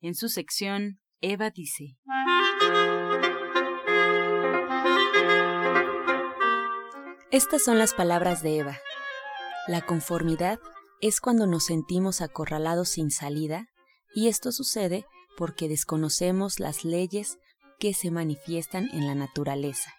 en 0.00 0.14
su 0.14 0.28
sección 0.28 1.00
Eva 1.20 1.50
dice. 1.50 1.96
Estas 7.30 7.62
son 7.62 7.78
las 7.78 7.94
palabras 7.94 8.42
de 8.42 8.58
Eva. 8.58 8.78
La 9.66 9.82
conformidad 9.82 10.58
es 11.00 11.20
cuando 11.20 11.46
nos 11.46 11.66
sentimos 11.66 12.20
acorralados 12.20 12.88
sin 12.88 13.10
salida 13.10 13.66
y 14.14 14.28
esto 14.28 14.52
sucede 14.52 15.04
porque 15.36 15.68
desconocemos 15.68 16.58
las 16.58 16.84
leyes 16.84 17.38
que 17.78 17.94
se 17.94 18.10
manifiestan 18.10 18.88
en 18.92 19.06
la 19.06 19.14
naturaleza. 19.14 19.92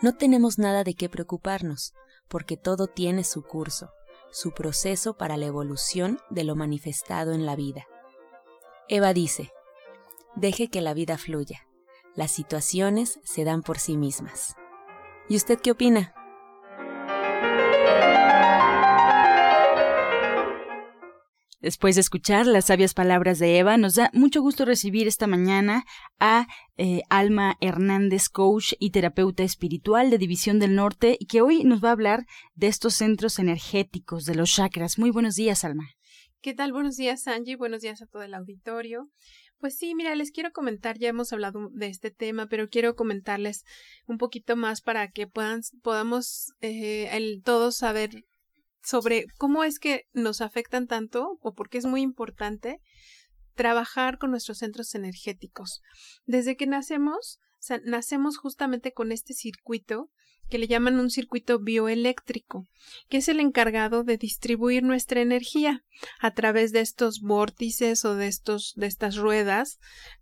No 0.00 0.16
tenemos 0.16 0.58
nada 0.58 0.84
de 0.84 0.94
qué 0.94 1.08
preocuparnos, 1.08 1.92
porque 2.28 2.56
todo 2.56 2.86
tiene 2.86 3.24
su 3.24 3.42
curso, 3.42 3.90
su 4.30 4.52
proceso 4.52 5.16
para 5.16 5.36
la 5.36 5.46
evolución 5.46 6.18
de 6.30 6.44
lo 6.44 6.56
manifestado 6.56 7.32
en 7.32 7.46
la 7.46 7.56
vida. 7.56 7.84
Eva 8.88 9.14
dice, 9.14 9.50
deje 10.36 10.68
que 10.68 10.82
la 10.82 10.92
vida 10.92 11.16
fluya, 11.16 11.66
las 12.14 12.30
situaciones 12.30 13.18
se 13.24 13.44
dan 13.44 13.62
por 13.62 13.78
sí 13.78 13.96
mismas. 13.96 14.56
¿Y 15.26 15.36
usted 15.36 15.58
qué 15.58 15.70
opina? 15.70 16.12
Después 21.62 21.94
de 21.94 22.02
escuchar 22.02 22.46
las 22.46 22.66
sabias 22.66 22.92
palabras 22.92 23.38
de 23.38 23.56
Eva, 23.56 23.78
nos 23.78 23.94
da 23.94 24.10
mucho 24.12 24.42
gusto 24.42 24.66
recibir 24.66 25.08
esta 25.08 25.26
mañana 25.26 25.84
a 26.20 26.46
eh, 26.76 27.00
Alma 27.08 27.56
Hernández, 27.62 28.28
coach 28.28 28.74
y 28.78 28.90
terapeuta 28.90 29.44
espiritual 29.44 30.10
de 30.10 30.18
División 30.18 30.58
del 30.58 30.74
Norte, 30.74 31.16
que 31.26 31.40
hoy 31.40 31.64
nos 31.64 31.82
va 31.82 31.88
a 31.88 31.92
hablar 31.92 32.26
de 32.54 32.66
estos 32.66 32.92
centros 32.96 33.38
energéticos, 33.38 34.26
de 34.26 34.34
los 34.34 34.52
chakras. 34.52 34.98
Muy 34.98 35.08
buenos 35.08 35.36
días, 35.36 35.64
Alma. 35.64 35.93
¿Qué 36.44 36.52
tal? 36.52 36.74
Buenos 36.74 36.96
días, 36.96 37.26
Angie. 37.26 37.56
Buenos 37.56 37.80
días 37.80 38.02
a 38.02 38.06
todo 38.06 38.22
el 38.22 38.34
auditorio. 38.34 39.08
Pues 39.60 39.78
sí, 39.78 39.94
mira, 39.94 40.14
les 40.14 40.30
quiero 40.30 40.52
comentar, 40.52 40.98
ya 40.98 41.08
hemos 41.08 41.32
hablado 41.32 41.70
de 41.72 41.86
este 41.86 42.10
tema, 42.10 42.48
pero 42.48 42.68
quiero 42.68 42.96
comentarles 42.96 43.64
un 44.06 44.18
poquito 44.18 44.54
más 44.54 44.82
para 44.82 45.08
que 45.08 45.26
puedan, 45.26 45.62
podamos 45.82 46.52
eh, 46.60 47.40
todos 47.46 47.76
saber 47.76 48.26
sobre 48.82 49.24
cómo 49.38 49.64
es 49.64 49.78
que 49.78 50.02
nos 50.12 50.42
afectan 50.42 50.86
tanto 50.86 51.38
o 51.40 51.54
por 51.54 51.70
qué 51.70 51.78
es 51.78 51.86
muy 51.86 52.02
importante 52.02 52.82
trabajar 53.54 54.18
con 54.18 54.30
nuestros 54.30 54.58
centros 54.58 54.94
energéticos. 54.94 55.80
Desde 56.26 56.58
que 56.58 56.66
nacemos, 56.66 57.38
nacemos 57.84 58.36
justamente 58.36 58.92
con 58.92 59.12
este 59.12 59.32
circuito 59.32 60.10
que 60.48 60.58
le 60.58 60.66
llaman 60.68 61.00
un 61.00 61.10
circuito 61.10 61.58
bioeléctrico, 61.58 62.66
que 63.08 63.18
es 63.18 63.28
el 63.28 63.40
encargado 63.40 64.04
de 64.04 64.16
distribuir 64.16 64.82
nuestra 64.82 65.20
energía 65.20 65.82
a 66.20 66.32
través 66.34 66.72
de 66.72 66.80
estos 66.80 67.20
vórtices 67.20 68.04
o 68.04 68.14
de 68.14 68.28
estos 68.28 68.74
de 68.76 68.86
estas 68.86 69.16
ruedas 69.16 69.78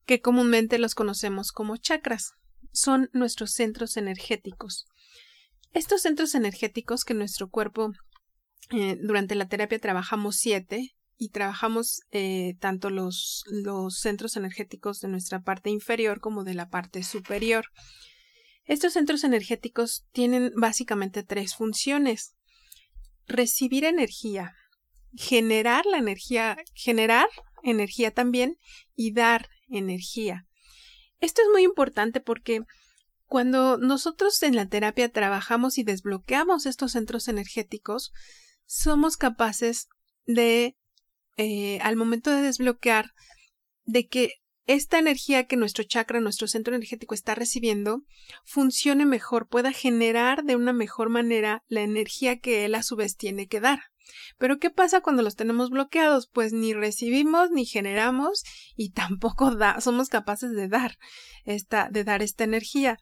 que 0.07 0.21
comúnmente 0.21 0.79
los 0.79 0.95
conocemos 0.95 1.53
como 1.53 1.77
chakras. 1.77 2.33
Son 2.73 3.11
nuestros 3.13 3.53
centros 3.53 3.97
energéticos. 3.97 4.87
Estos 5.73 6.03
centros 6.03 6.35
energéticos 6.35 7.05
que 7.05 7.15
nuestro 7.15 7.49
cuerpo 7.49 7.93
eh, 8.71 8.97
durante 9.01 9.35
la 9.35 9.49
terapia 9.49 9.79
trabajamos 9.79 10.37
siete 10.37 10.95
y 11.17 11.31
trabajamos 11.31 12.01
eh, 12.11 12.55
tanto 12.61 12.91
los, 12.91 13.45
los 13.47 13.99
centros 13.99 14.37
energéticos 14.37 15.01
de 15.01 15.09
nuestra 15.09 15.41
parte 15.41 15.71
inferior 15.71 16.21
como 16.21 16.45
de 16.45 16.55
la 16.55 16.69
parte 16.69 17.03
superior. 17.03 17.67
Estos 18.65 18.93
centros 18.93 19.25
energéticos 19.25 20.07
tienen 20.13 20.53
básicamente 20.57 21.23
tres 21.23 21.55
funciones. 21.55 22.35
Recibir 23.27 23.85
energía, 23.85 24.55
generar 25.15 25.85
la 25.87 25.99
energía, 25.99 26.57
generar 26.75 27.29
energía 27.63 28.11
también 28.13 28.59
y 28.95 29.13
dar 29.13 29.49
energía. 29.69 30.47
Esto 31.21 31.43
es 31.43 31.49
muy 31.53 31.63
importante 31.63 32.21
porque 32.21 32.63
cuando 33.27 33.79
nosotros 33.79 34.43
en 34.43 34.57
la 34.57 34.69
terapia 34.69 35.11
trabajamos 35.11 35.79
y 35.79 35.85
desbloqueamos 35.85 36.67
estos 36.67 36.93
centros 36.93 37.29
energéticos, 37.29 38.13
somos 38.67 39.17
capaces 39.17 39.89
de, 40.27 40.77
eh, 41.37 41.79
al 41.81 41.97
momento 41.97 42.31
de 42.31 42.43
desbloquear, 42.43 43.13
de 43.85 44.09
que 44.09 44.33
esta 44.67 44.99
energía 44.99 45.47
que 45.47 45.57
nuestro 45.57 45.85
chakra, 45.85 46.21
nuestro 46.21 46.47
centro 46.47 46.75
energético 46.75 47.15
está 47.15 47.35
recibiendo, 47.35 48.03
funcione 48.45 49.07
mejor, 49.07 49.49
pueda 49.49 49.73
generar 49.73 50.45
de 50.45 50.57
una 50.57 50.73
mejor 50.73 51.09
manera 51.09 51.65
la 51.69 51.83
energía 51.83 52.39
que 52.39 52.65
él 52.65 52.75
a 52.75 52.83
su 52.83 52.97
vez 52.97 53.17
tiene 53.17 53.49
que 53.49 53.61
dar. 53.61 53.81
Pero 54.39 54.59
¿qué 54.59 54.71
pasa 54.71 55.01
cuando 55.01 55.23
los 55.23 55.37
tenemos 55.37 55.71
bloqueados? 55.71 56.29
Pues 56.29 56.53
ni 56.53 56.75
recibimos 56.75 57.51
ni 57.51 57.65
generamos 57.65 58.43
y 58.77 58.91
tampoco 58.93 59.51
somos 59.81 60.09
capaces 60.09 60.53
de 60.53 60.69
dar 60.69 60.99
esta, 61.45 61.89
de 61.91 62.05
dar 62.05 62.23
esta 62.23 62.45
energía. 62.45 62.99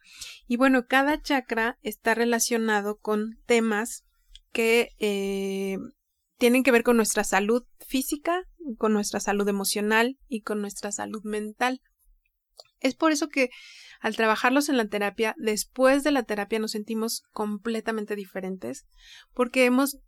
Y 0.47 0.57
bueno, 0.57 0.85
cada 0.87 1.21
chakra 1.21 1.77
está 1.81 2.15
relacionado 2.15 2.97
con 2.97 3.39
temas 3.45 4.03
que 4.51 4.89
eh, 4.99 5.77
tienen 6.41 6.63
que 6.63 6.71
ver 6.71 6.81
con 6.81 6.97
nuestra 6.97 7.23
salud 7.23 7.65
física, 7.87 8.47
con 8.79 8.93
nuestra 8.93 9.19
salud 9.19 9.47
emocional 9.47 10.17
y 10.27 10.41
con 10.41 10.59
nuestra 10.59 10.91
salud 10.91 11.21
mental. 11.23 11.83
Es 12.79 12.95
por 12.95 13.11
eso 13.11 13.29
que 13.29 13.51
al 13.99 14.15
trabajarlos 14.15 14.67
en 14.67 14.77
la 14.77 14.87
terapia, 14.87 15.35
después 15.37 16.01
de 16.01 16.09
la 16.09 16.23
terapia 16.23 16.57
nos 16.57 16.71
sentimos 16.71 17.21
completamente 17.31 18.15
diferentes, 18.15 18.87
porque 19.35 19.65
hemos 19.65 19.99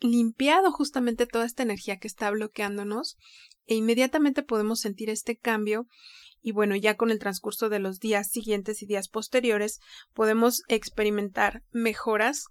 limpiado 0.00 0.72
justamente 0.72 1.26
toda 1.26 1.44
esta 1.44 1.62
energía 1.62 1.98
que 1.98 2.08
está 2.08 2.30
bloqueándonos 2.30 3.18
e 3.66 3.74
inmediatamente 3.74 4.42
podemos 4.42 4.80
sentir 4.80 5.10
este 5.10 5.36
cambio 5.36 5.86
y 6.40 6.52
bueno, 6.52 6.76
ya 6.76 6.96
con 6.96 7.10
el 7.10 7.18
transcurso 7.18 7.68
de 7.68 7.78
los 7.78 8.00
días 8.00 8.30
siguientes 8.30 8.82
y 8.82 8.86
días 8.86 9.08
posteriores 9.08 9.80
podemos 10.14 10.62
experimentar 10.68 11.62
mejoras 11.72 12.46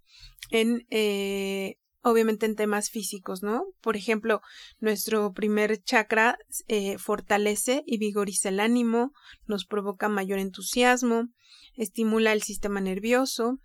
en 0.51 0.85
eh, 0.91 1.77
obviamente 2.03 2.45
en 2.45 2.55
temas 2.55 2.89
físicos, 2.89 3.41
¿no? 3.41 3.65
Por 3.81 3.95
ejemplo, 3.95 4.41
nuestro 4.79 5.33
primer 5.33 5.81
chakra 5.81 6.37
eh, 6.67 6.97
fortalece 6.97 7.83
y 7.87 7.97
vigoriza 7.97 8.49
el 8.49 8.59
ánimo, 8.59 9.13
nos 9.47 9.65
provoca 9.65 10.09
mayor 10.09 10.39
entusiasmo, 10.39 11.29
estimula 11.75 12.33
el 12.33 12.43
sistema 12.43 12.81
nervioso, 12.81 13.59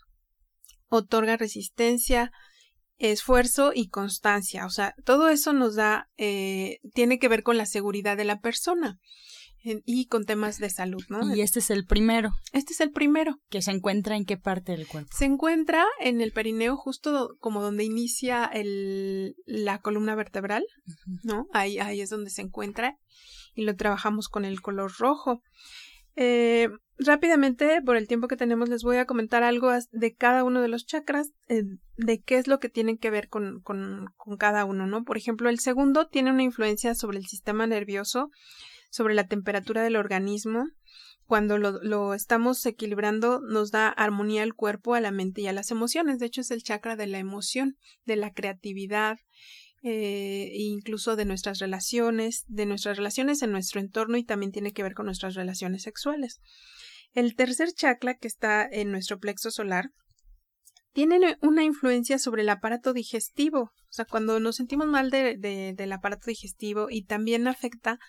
otorga 0.89 1.37
resistencia, 1.37 2.31
esfuerzo 2.99 3.73
y 3.75 3.89
constancia. 3.89 4.67
O 4.67 4.71
sea, 4.71 4.95
todo 5.05 5.29
eso 5.29 5.53
nos 5.53 5.75
da, 5.75 6.09
eh, 6.17 6.79
tiene 6.95 7.19
que 7.19 7.29
ver 7.29 7.43
con 7.43 7.59
la 7.59 7.67
seguridad 7.67 8.17
de 8.17 8.25
la 8.25 8.41
persona 8.41 8.99
y 9.85 10.07
con 10.07 10.25
temas 10.25 10.59
de 10.59 10.71
salud, 10.71 11.03
¿no? 11.09 11.35
Y 11.35 11.41
este 11.41 11.59
es 11.59 11.71
el 11.71 11.85
primero. 11.85 12.31
Este 12.53 12.73
es 12.73 12.81
el 12.81 12.91
primero. 12.91 13.37
¿Que 13.51 13.63
se 13.63 13.71
encuentra 13.71 14.17
en 14.17 14.25
qué 14.25 14.37
parte 14.37 14.73
del 14.73 14.87
cuerpo? 14.87 15.11
Se 15.13 15.25
encuentra 15.25 15.85
en 16.01 16.21
el 16.21 16.33
perineo, 16.33 16.77
justo 16.77 17.37
como 17.41 17.63
donde 17.63 17.85
inicia 17.85 18.45
el, 18.47 19.35
la 19.47 19.81
columna 19.81 20.15
vertebral, 20.15 20.65
¿no? 21.23 21.47
Ahí, 21.53 21.79
ahí 21.79 22.01
es 22.01 22.11
donde 22.11 22.31
se 22.31 22.43
encuentra 22.43 22.97
y 23.55 23.65
lo 23.65 23.75
trabajamos 23.77 24.29
con 24.29 24.45
el 24.45 24.61
color 24.61 24.93
rojo. 24.99 25.43
Eh, 26.21 26.69
rápidamente, 26.99 27.81
por 27.81 27.97
el 27.97 28.09
tiempo 28.09 28.27
que 28.27 28.37
tenemos, 28.37 28.69
les 28.69 28.83
voy 28.83 28.97
a 28.97 29.05
comentar 29.05 29.45
algo 29.45 29.71
de 29.93 30.15
cada 30.15 30.45
uno 30.45 30.61
de 30.61 30.69
los 30.69 30.85
chakras, 30.85 31.31
eh, 31.49 31.63
de 31.97 32.21
qué 32.21 32.39
es 32.39 32.49
lo 32.49 32.59
que 32.59 32.69
tienen 32.69 32.99
que 32.99 33.11
ver 33.11 33.29
con, 33.29 33.61
con, 33.61 34.07
con 34.17 34.37
cada 34.37 34.65
uno, 34.65 34.87
¿no? 34.87 35.05
Por 35.05 35.17
ejemplo, 35.17 35.49
el 35.49 35.61
segundo 35.61 36.09
tiene 36.09 36.33
una 36.33 36.43
influencia 36.43 36.95
sobre 36.95 37.19
el 37.19 37.27
sistema 37.27 37.67
nervioso 37.67 38.31
sobre 38.91 39.15
la 39.15 39.27
temperatura 39.27 39.83
del 39.83 39.97
organismo. 39.97 40.67
Cuando 41.27 41.59
lo, 41.59 41.83
lo, 41.83 42.15
estamos 42.15 42.65
equilibrando 42.65 43.41
nos 43.41 43.71
da 43.71 43.89
armonía 43.89 44.43
al 44.43 44.55
cuerpo, 44.55 44.95
a 44.95 45.01
la 45.01 45.11
mente 45.11 45.43
y 45.43 45.47
a 45.47 45.53
las 45.53 45.71
emociones. 45.71 46.19
De 46.19 46.27
hecho, 46.27 46.41
es 46.41 46.51
el 46.51 46.63
chakra 46.63 46.97
de 46.97 47.07
la 47.07 47.19
emoción, 47.19 47.77
de 48.07 48.17
la 48.17 48.33
creatividad, 48.33 49.19
eh, 49.83 50.51
e 50.53 50.63
incluso 50.63 51.15
de 51.15 51.25
nuestras 51.25 51.61
relaciones, 51.61 52.45
de 52.49 52.67
nuestras 52.67 52.97
relaciones 52.97 53.43
en 53.43 53.53
nuestro 53.53 53.81
entorno 53.81 54.17
y 54.17 54.25
también 54.25 54.51
tiene 54.51 54.73
que 54.73 54.83
ver 54.83 54.95
con 54.95 55.07
nuestras 55.07 55.35
relaciones 55.35 55.83
sexuales. 55.83 56.41
El 57.13 57.37
tercer 57.37 57.73
chakra, 57.73 58.17
que 58.17 58.27
está 58.27 58.69
en 58.69 58.91
nuestro 58.91 59.21
plexo 59.21 59.53
solar, 59.53 59.91
tiene 60.93 61.37
una 61.43 61.63
influencia 61.63 62.19
sobre 62.19 62.43
el 62.43 62.49
aparato 62.49 62.93
digestivo. 62.93 63.61
O 63.61 63.93
sea, 63.93 64.05
cuando 64.05 64.41
nos 64.41 64.57
sentimos 64.57 64.89
mal 64.89 65.11
de, 65.11 65.37
de, 65.39 65.75
del 65.77 65.93
aparato 65.93 66.27
digestivo 66.27 66.89
y 66.91 67.05
también 67.05 67.47
afecta 67.47 68.01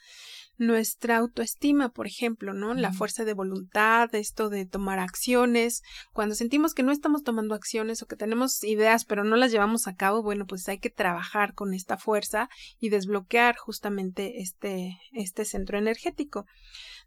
nuestra 0.59 1.17
autoestima, 1.17 1.89
por 1.89 2.05
ejemplo, 2.05 2.53
¿no? 2.53 2.73
La 2.73 2.91
fuerza 2.91 3.23
de 3.23 3.33
voluntad, 3.33 4.13
esto 4.13 4.49
de 4.49 4.65
tomar 4.65 4.99
acciones. 4.99 5.81
Cuando 6.11 6.35
sentimos 6.35 6.73
que 6.73 6.83
no 6.83 6.91
estamos 6.91 7.23
tomando 7.23 7.55
acciones 7.55 8.01
o 8.01 8.07
que 8.07 8.17
tenemos 8.17 8.61
ideas 8.65 9.05
pero 9.05 9.23
no 9.23 9.37
las 9.37 9.51
llevamos 9.51 9.87
a 9.87 9.95
cabo, 9.95 10.21
bueno, 10.21 10.45
pues 10.45 10.67
hay 10.67 10.77
que 10.77 10.89
trabajar 10.89 11.53
con 11.53 11.73
esta 11.73 11.97
fuerza 11.97 12.49
y 12.77 12.89
desbloquear 12.89 13.55
justamente 13.55 14.41
este, 14.41 14.97
este 15.13 15.45
centro 15.45 15.77
energético. 15.77 16.45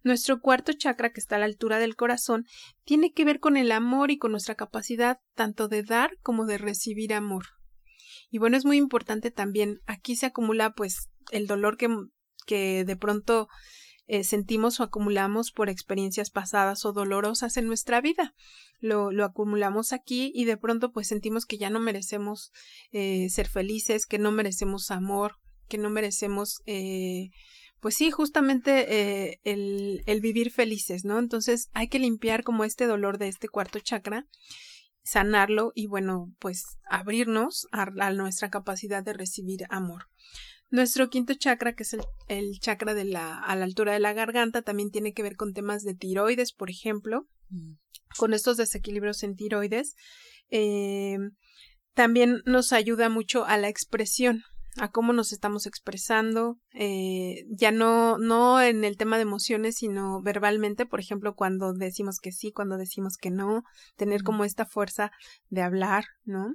Nuestro 0.02 0.40
cuarto 0.40 0.72
chakra, 0.72 1.12
que 1.12 1.20
está 1.20 1.36
a 1.36 1.40
la 1.40 1.44
altura 1.44 1.78
del 1.78 1.94
corazón, 1.94 2.46
tiene 2.84 3.12
que 3.12 3.26
ver 3.26 3.38
con 3.38 3.58
el 3.58 3.70
amor 3.70 4.10
y 4.10 4.16
con 4.16 4.32
nuestra 4.32 4.54
capacidad 4.54 5.18
tanto 5.34 5.68
de 5.68 5.82
dar 5.82 6.16
como 6.22 6.46
de 6.46 6.56
recibir 6.56 7.12
amor. 7.12 7.44
Y 8.30 8.38
bueno, 8.38 8.56
es 8.56 8.64
muy 8.64 8.78
importante 8.78 9.30
también, 9.30 9.80
aquí 9.86 10.16
se 10.16 10.24
acumula 10.24 10.72
pues 10.72 11.10
el 11.30 11.46
dolor 11.46 11.76
que 11.76 11.88
que 12.46 12.84
de 12.84 12.96
pronto 12.96 13.48
eh, 14.06 14.24
sentimos 14.24 14.80
o 14.80 14.82
acumulamos 14.82 15.52
por 15.52 15.68
experiencias 15.68 16.30
pasadas 16.30 16.84
o 16.84 16.92
dolorosas 16.92 17.56
en 17.56 17.66
nuestra 17.66 18.00
vida. 18.00 18.34
Lo, 18.80 19.12
lo, 19.12 19.24
acumulamos 19.24 19.92
aquí 19.92 20.32
y 20.34 20.44
de 20.44 20.56
pronto 20.56 20.92
pues 20.92 21.06
sentimos 21.06 21.46
que 21.46 21.56
ya 21.56 21.70
no 21.70 21.78
merecemos 21.78 22.50
eh, 22.90 23.28
ser 23.30 23.48
felices, 23.48 24.06
que 24.06 24.18
no 24.18 24.32
merecemos 24.32 24.90
amor, 24.90 25.36
que 25.68 25.78
no 25.78 25.88
merecemos 25.88 26.62
eh, 26.66 27.30
pues 27.80 27.96
sí, 27.96 28.10
justamente 28.10 29.40
el, 29.42 30.02
el 30.06 30.20
vivir 30.20 30.52
felices, 30.52 31.04
¿no? 31.04 31.18
Entonces 31.18 31.68
hay 31.72 31.88
que 31.88 31.98
limpiar 31.98 32.44
como 32.44 32.62
este 32.62 32.86
dolor 32.86 33.18
de 33.18 33.26
este 33.28 33.48
cuarto 33.48 33.80
chakra 33.80 34.26
sanarlo 35.02 35.72
y 35.74 35.86
bueno, 35.86 36.32
pues 36.38 36.78
abrirnos 36.88 37.66
a, 37.72 37.82
a, 37.82 38.12
nuestra 38.12 38.50
capacidad 38.50 39.02
de 39.02 39.12
recibir 39.12 39.66
amor. 39.68 40.06
Nuestro 40.72 41.10
quinto 41.10 41.34
chakra, 41.34 41.74
que 41.74 41.82
es 41.82 41.94
el, 42.28 42.58
chakra 42.58 42.94
de 42.94 43.04
la, 43.04 43.38
a 43.38 43.54
la 43.56 43.66
altura 43.66 43.92
de 43.92 44.00
la 44.00 44.14
garganta, 44.14 44.62
también 44.62 44.90
tiene 44.90 45.12
que 45.12 45.22
ver 45.22 45.36
con 45.36 45.52
temas 45.52 45.82
de 45.82 45.94
tiroides, 45.94 46.54
por 46.54 46.70
ejemplo, 46.70 47.28
mm. 47.50 47.74
con 48.16 48.32
estos 48.32 48.56
desequilibrios 48.56 49.22
en 49.22 49.36
tiroides. 49.36 49.94
Eh, 50.48 51.18
también 51.92 52.40
nos 52.46 52.72
ayuda 52.72 53.10
mucho 53.10 53.44
a 53.44 53.58
la 53.58 53.68
expresión, 53.68 54.44
a 54.78 54.90
cómo 54.90 55.12
nos 55.12 55.30
estamos 55.34 55.66
expresando, 55.66 56.58
eh, 56.72 57.44
ya 57.50 57.70
no, 57.70 58.16
no 58.16 58.62
en 58.62 58.84
el 58.84 58.96
tema 58.96 59.16
de 59.16 59.24
emociones, 59.24 59.76
sino 59.76 60.22
verbalmente, 60.22 60.86
por 60.86 61.00
ejemplo, 61.00 61.34
cuando 61.34 61.74
decimos 61.74 62.18
que 62.18 62.32
sí, 62.32 62.50
cuando 62.50 62.78
decimos 62.78 63.18
que 63.18 63.30
no, 63.30 63.62
tener 63.96 64.22
mm. 64.22 64.24
como 64.24 64.46
esta 64.46 64.64
fuerza 64.64 65.12
de 65.50 65.60
hablar, 65.60 66.06
¿no? 66.24 66.54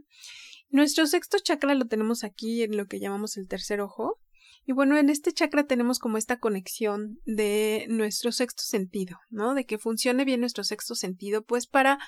Nuestro 0.69 1.07
sexto 1.07 1.37
chakra 1.39 1.75
lo 1.75 1.87
tenemos 1.87 2.23
aquí 2.23 2.63
en 2.63 2.77
lo 2.77 2.87
que 2.87 2.99
llamamos 2.99 3.37
el 3.37 3.47
tercer 3.47 3.81
ojo. 3.81 4.19
Y 4.65 4.73
bueno, 4.73 4.97
en 4.97 5.09
este 5.09 5.31
chakra 5.31 5.65
tenemos 5.65 5.97
como 5.97 6.17
esta 6.17 6.39
conexión 6.39 7.19
de 7.25 7.85
nuestro 7.89 8.33
sexto 8.33 8.63
sentido, 8.63 9.17
¿no? 9.29 9.53
De 9.53 9.65
que 9.65 9.77
funcione 9.77 10.25
bien 10.25 10.41
nuestro 10.41 10.65
sexto 10.65 10.93
sentido, 10.93 11.41
pues 11.41 11.67
para 11.67 11.99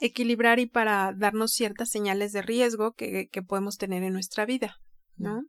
equilibrar 0.00 0.58
y 0.58 0.66
para 0.66 1.14
darnos 1.16 1.52
ciertas 1.52 1.88
señales 1.88 2.32
de 2.32 2.42
riesgo 2.42 2.92
que, 2.92 3.28
que 3.32 3.42
podemos 3.42 3.78
tener 3.78 4.02
en 4.02 4.12
nuestra 4.12 4.44
vida, 4.44 4.76
¿no? 5.16 5.42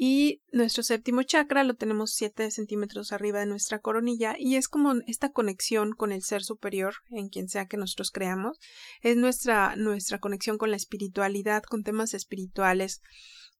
Y 0.00 0.42
nuestro 0.52 0.84
séptimo 0.84 1.24
chakra 1.24 1.64
lo 1.64 1.74
tenemos 1.74 2.12
7 2.12 2.52
centímetros 2.52 3.10
arriba 3.10 3.40
de 3.40 3.46
nuestra 3.46 3.80
coronilla 3.80 4.36
y 4.38 4.54
es 4.54 4.68
como 4.68 4.94
esta 5.08 5.32
conexión 5.32 5.90
con 5.90 6.12
el 6.12 6.22
ser 6.22 6.44
superior 6.44 6.94
en 7.10 7.28
quien 7.28 7.48
sea 7.48 7.66
que 7.66 7.76
nosotros 7.76 8.12
creamos. 8.12 8.60
Es 9.02 9.16
nuestra, 9.16 9.74
nuestra 9.74 10.20
conexión 10.20 10.56
con 10.56 10.70
la 10.70 10.76
espiritualidad, 10.76 11.64
con 11.64 11.82
temas 11.82 12.14
espirituales, 12.14 13.00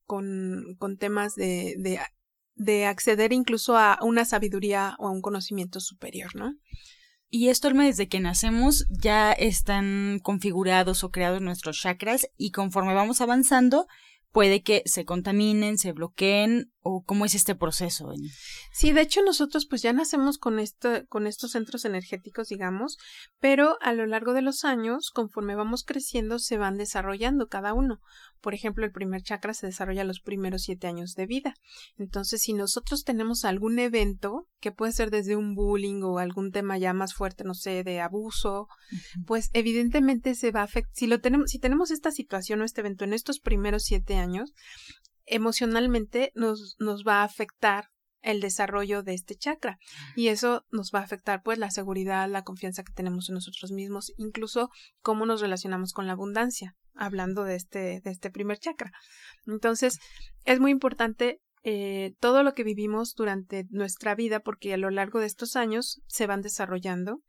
con, 0.05 0.77
con 0.79 0.97
temas 0.97 1.35
de, 1.35 1.75
de, 1.77 1.99
de 2.55 2.87
acceder 2.87 3.33
incluso 3.33 3.77
a 3.77 3.99
una 4.01 4.25
sabiduría 4.25 4.95
o 5.01 5.09
a 5.09 5.11
un 5.11 5.23
conocimiento 5.23 5.81
superior, 5.81 6.37
¿no? 6.37 6.55
Y 7.31 7.49
esto, 7.49 7.67
Alma, 7.67 7.85
desde 7.85 8.09
que 8.09 8.21
nacemos 8.21 8.87
ya 8.91 9.33
están 9.33 10.21
configurados 10.23 11.03
o 11.03 11.11
creados 11.11 11.43
nuestros 11.43 11.81
chakras 11.81 12.29
y 12.37 12.53
conforme 12.53 12.95
vamos 12.95 13.21
avanzando, 13.21 13.89
puede 14.33 14.63
que 14.63 14.83
se 14.87 15.05
contaminen, 15.05 15.79
se 15.79 15.93
bloqueen 15.93 16.73
o 16.81 17.03
cómo 17.05 17.25
es 17.25 17.35
este 17.35 17.55
proceso. 17.55 18.13
Sí, 18.73 18.93
de 18.93 19.01
hecho 19.01 19.23
nosotros 19.23 19.67
pues 19.67 19.83
ya 19.83 19.93
nacemos 19.93 20.39
con 20.39 20.59
esto, 20.59 21.05
con 21.09 21.27
estos 21.27 21.53
centros 21.53 21.85
energéticos, 21.85 22.49
digamos, 22.49 22.99
pero 23.41 23.77
a 23.81 23.93
lo 23.93 24.07
largo 24.07 24.33
de 24.33 24.43
los 24.43 24.65
años, 24.65 25.11
conforme 25.11 25.57
vamos 25.57 25.85
creciendo, 25.85 26.39
se 26.39 26.57
van 26.57 26.77
desarrollando 26.77 27.49
cada 27.49 27.75
uno. 27.75 28.01
Por 28.41 28.55
ejemplo, 28.55 28.85
el 28.85 28.93
primer 28.93 29.23
chakra 29.23 29.53
se 29.53 29.67
desarrolla 29.67 30.05
los 30.05 30.21
primeros 30.21 30.63
siete 30.63 30.87
años 30.87 31.15
de 31.15 31.27
vida. 31.27 31.55
Entonces, 31.97 32.43
si 32.43 32.53
nosotros 32.53 33.03
tenemos 33.03 33.45
algún 33.45 33.79
evento, 33.81 34.47
que 34.61 34.71
puede 34.71 34.93
ser 34.93 35.11
desde 35.11 35.35
un 35.35 35.57
bullying 35.57 36.03
o 36.03 36.19
algún 36.19 36.53
tema 36.53 36.79
ya 36.79 36.93
más 36.93 37.15
fuerte, 37.15 37.43
no 37.45 37.55
sé, 37.55 37.83
de 37.83 38.01
abuso, 38.01 38.69
pues 39.27 39.51
evidentemente 39.55 40.37
se 40.37 40.53
va 40.53 40.61
a 40.61 40.65
afectar. 40.65 40.93
Si 40.95 41.07
lo 41.09 41.21
tenemos, 41.21 41.51
si 41.51 41.59
tenemos 41.59 41.91
esta 41.91 42.13
situación 42.13 42.61
o 42.61 42.65
este 42.65 42.81
evento 42.81 43.05
en 43.05 43.13
estos 43.13 43.41
primeros 43.41 43.83
siete 43.83 44.15
años, 44.17 44.53
emocionalmente 45.29 46.33
nos, 46.35 46.77
nos 46.79 47.05
va 47.05 47.21
a 47.21 47.25
afectar 47.25 47.91
el 48.23 48.41
desarrollo 48.41 49.03
de 49.03 49.15
este 49.15 49.37
chakra 49.37 49.79
y 50.17 50.29
eso 50.29 50.65
nos 50.71 50.91
va 50.93 51.01
a 51.01 51.05
afectar 51.05 51.43
pues 51.43 51.59
la 51.59 51.71
seguridad, 51.71 52.29
la 52.29 52.43
confianza 52.43 52.83
que 52.83 52.93
tenemos 52.93 53.29
en 53.29 53.37
nosotros 53.37 53.71
mismos, 53.71 54.13
incluso 54.17 54.71
cómo 55.01 55.25
nos 55.27 55.41
relacionamos 55.41 55.93
con 55.93 56.07
la 56.07 56.13
abundancia, 56.13 56.77
hablando 56.95 57.45
de 57.45 57.57
este, 57.57 58.01
de 58.01 58.11
este 58.11 58.31
primer 58.31 58.59
chakra. 58.59 58.93
Entonces, 59.47 59.99
es 60.45 60.61
muy 60.61 60.73
importante 60.73 61.41
eh, 61.65 62.15
todo 62.21 62.43
lo 62.43 62.55
que 62.55 62.65
vivimos 62.65 63.15
durante 63.15 63.67
nuestra 63.71 64.15
vida 64.15 64.41
porque 64.41 64.75
a 64.75 64.79
lo 64.79 64.91
largo 64.91 65.21
de 65.21 65.27
estos 65.27 65.57
años 65.57 66.03
se 66.07 66.27
van 66.27 66.41
desarrollando 66.41 67.23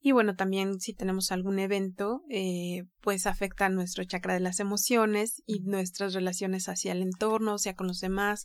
y 0.00 0.12
bueno, 0.12 0.36
también 0.36 0.78
si 0.80 0.94
tenemos 0.94 1.32
algún 1.32 1.58
evento, 1.58 2.22
eh, 2.30 2.84
pues 3.00 3.26
afecta 3.26 3.68
nuestro 3.68 4.04
chakra 4.04 4.34
de 4.34 4.40
las 4.40 4.60
emociones 4.60 5.42
y 5.44 5.60
nuestras 5.60 6.14
relaciones 6.14 6.68
hacia 6.68 6.92
el 6.92 7.02
entorno, 7.02 7.54
o 7.54 7.58
sea, 7.58 7.74
con 7.74 7.88
los 7.88 8.00
demás. 8.00 8.44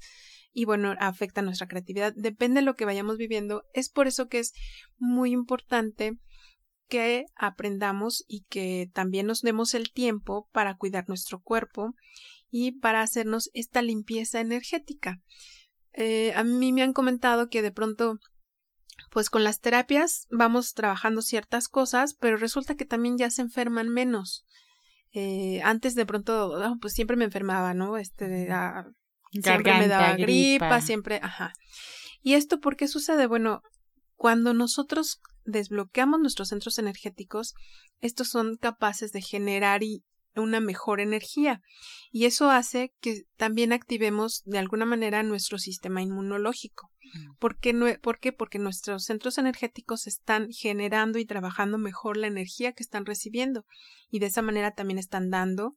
Y 0.51 0.65
bueno, 0.65 0.95
afecta 0.99 1.41
nuestra 1.43 1.67
creatividad. 1.67 2.13
Depende 2.15 2.61
de 2.61 2.65
lo 2.65 2.75
que 2.75 2.85
vayamos 2.85 3.17
viviendo. 3.17 3.63
Es 3.73 3.89
por 3.89 4.07
eso 4.07 4.27
que 4.27 4.39
es 4.39 4.53
muy 4.97 5.31
importante 5.31 6.17
que 6.87 7.25
aprendamos 7.35 8.23
y 8.27 8.45
que 8.49 8.89
también 8.93 9.27
nos 9.27 9.41
demos 9.41 9.73
el 9.73 9.91
tiempo 9.91 10.49
para 10.51 10.77
cuidar 10.77 11.05
nuestro 11.07 11.41
cuerpo 11.41 11.93
y 12.49 12.71
para 12.79 13.01
hacernos 13.01 13.49
esta 13.53 13.81
limpieza 13.81 14.41
energética. 14.41 15.21
Eh, 15.93 16.33
a 16.33 16.43
mí 16.43 16.71
me 16.73 16.81
han 16.81 16.93
comentado 16.93 17.49
que 17.49 17.61
de 17.61 17.71
pronto 17.71 18.19
pues 19.11 19.29
con 19.29 19.43
las 19.43 19.59
terapias 19.59 20.27
vamos 20.31 20.73
trabajando 20.73 21.21
ciertas 21.21 21.67
cosas, 21.67 22.13
pero 22.13 22.37
resulta 22.37 22.75
que 22.75 22.85
también 22.85 23.17
ya 23.17 23.29
se 23.29 23.41
enferman 23.41 23.89
menos. 23.89 24.45
Eh, 25.11 25.61
antes 25.63 25.95
de 25.95 26.05
pronto, 26.05 26.55
ah, 26.61 26.75
pues 26.81 26.93
siempre 26.93 27.17
me 27.17 27.25
enfermaba, 27.25 27.73
¿no? 27.73 27.97
Este, 27.97 28.51
ah, 28.51 28.85
siempre 29.31 29.77
me 29.77 29.87
daba 29.87 30.15
gripa, 30.15 30.81
siempre, 30.81 31.19
ajá. 31.21 31.53
¿Y 32.21 32.33
esto 32.33 32.59
por 32.59 32.75
qué 32.75 32.87
sucede? 32.87 33.27
Bueno, 33.27 33.61
cuando 34.15 34.53
nosotros 34.53 35.19
desbloqueamos 35.45 36.19
nuestros 36.19 36.49
centros 36.49 36.79
energéticos, 36.79 37.53
estos 37.99 38.29
son 38.29 38.57
capaces 38.57 39.11
de 39.11 39.21
generar 39.21 39.83
y 39.83 40.03
una 40.35 40.59
mejor 40.59 40.99
energía 40.99 41.61
y 42.11 42.25
eso 42.25 42.49
hace 42.49 42.93
que 43.01 43.23
también 43.37 43.73
activemos 43.73 44.43
de 44.45 44.59
alguna 44.59 44.85
manera 44.85 45.23
nuestro 45.23 45.57
sistema 45.57 46.01
inmunológico. 46.01 46.91
¿Por 47.39 47.57
qué, 47.57 47.73
no, 47.73 47.87
¿Por 48.01 48.19
qué? 48.19 48.31
Porque 48.31 48.59
nuestros 48.59 49.05
centros 49.05 49.37
energéticos 49.37 50.07
están 50.07 50.51
generando 50.51 51.19
y 51.19 51.25
trabajando 51.25 51.77
mejor 51.77 52.17
la 52.17 52.27
energía 52.27 52.73
que 52.73 52.83
están 52.83 53.05
recibiendo 53.05 53.65
y 54.13 54.19
de 54.19 54.27
esa 54.27 54.43
manera 54.43 54.71
también 54.71 54.99
están 54.99 55.31
dando 55.31 55.75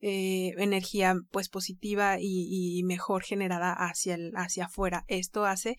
eh, 0.00 0.52
energía 0.58 1.16
pues 1.30 1.48
positiva 1.48 2.16
y, 2.20 2.82
mejor 2.84 3.22
generada 3.22 3.72
hacia, 3.72 4.14
el, 4.14 4.32
hacia 4.36 4.66
afuera. 4.66 5.04
Esto 5.08 5.46
hace 5.46 5.76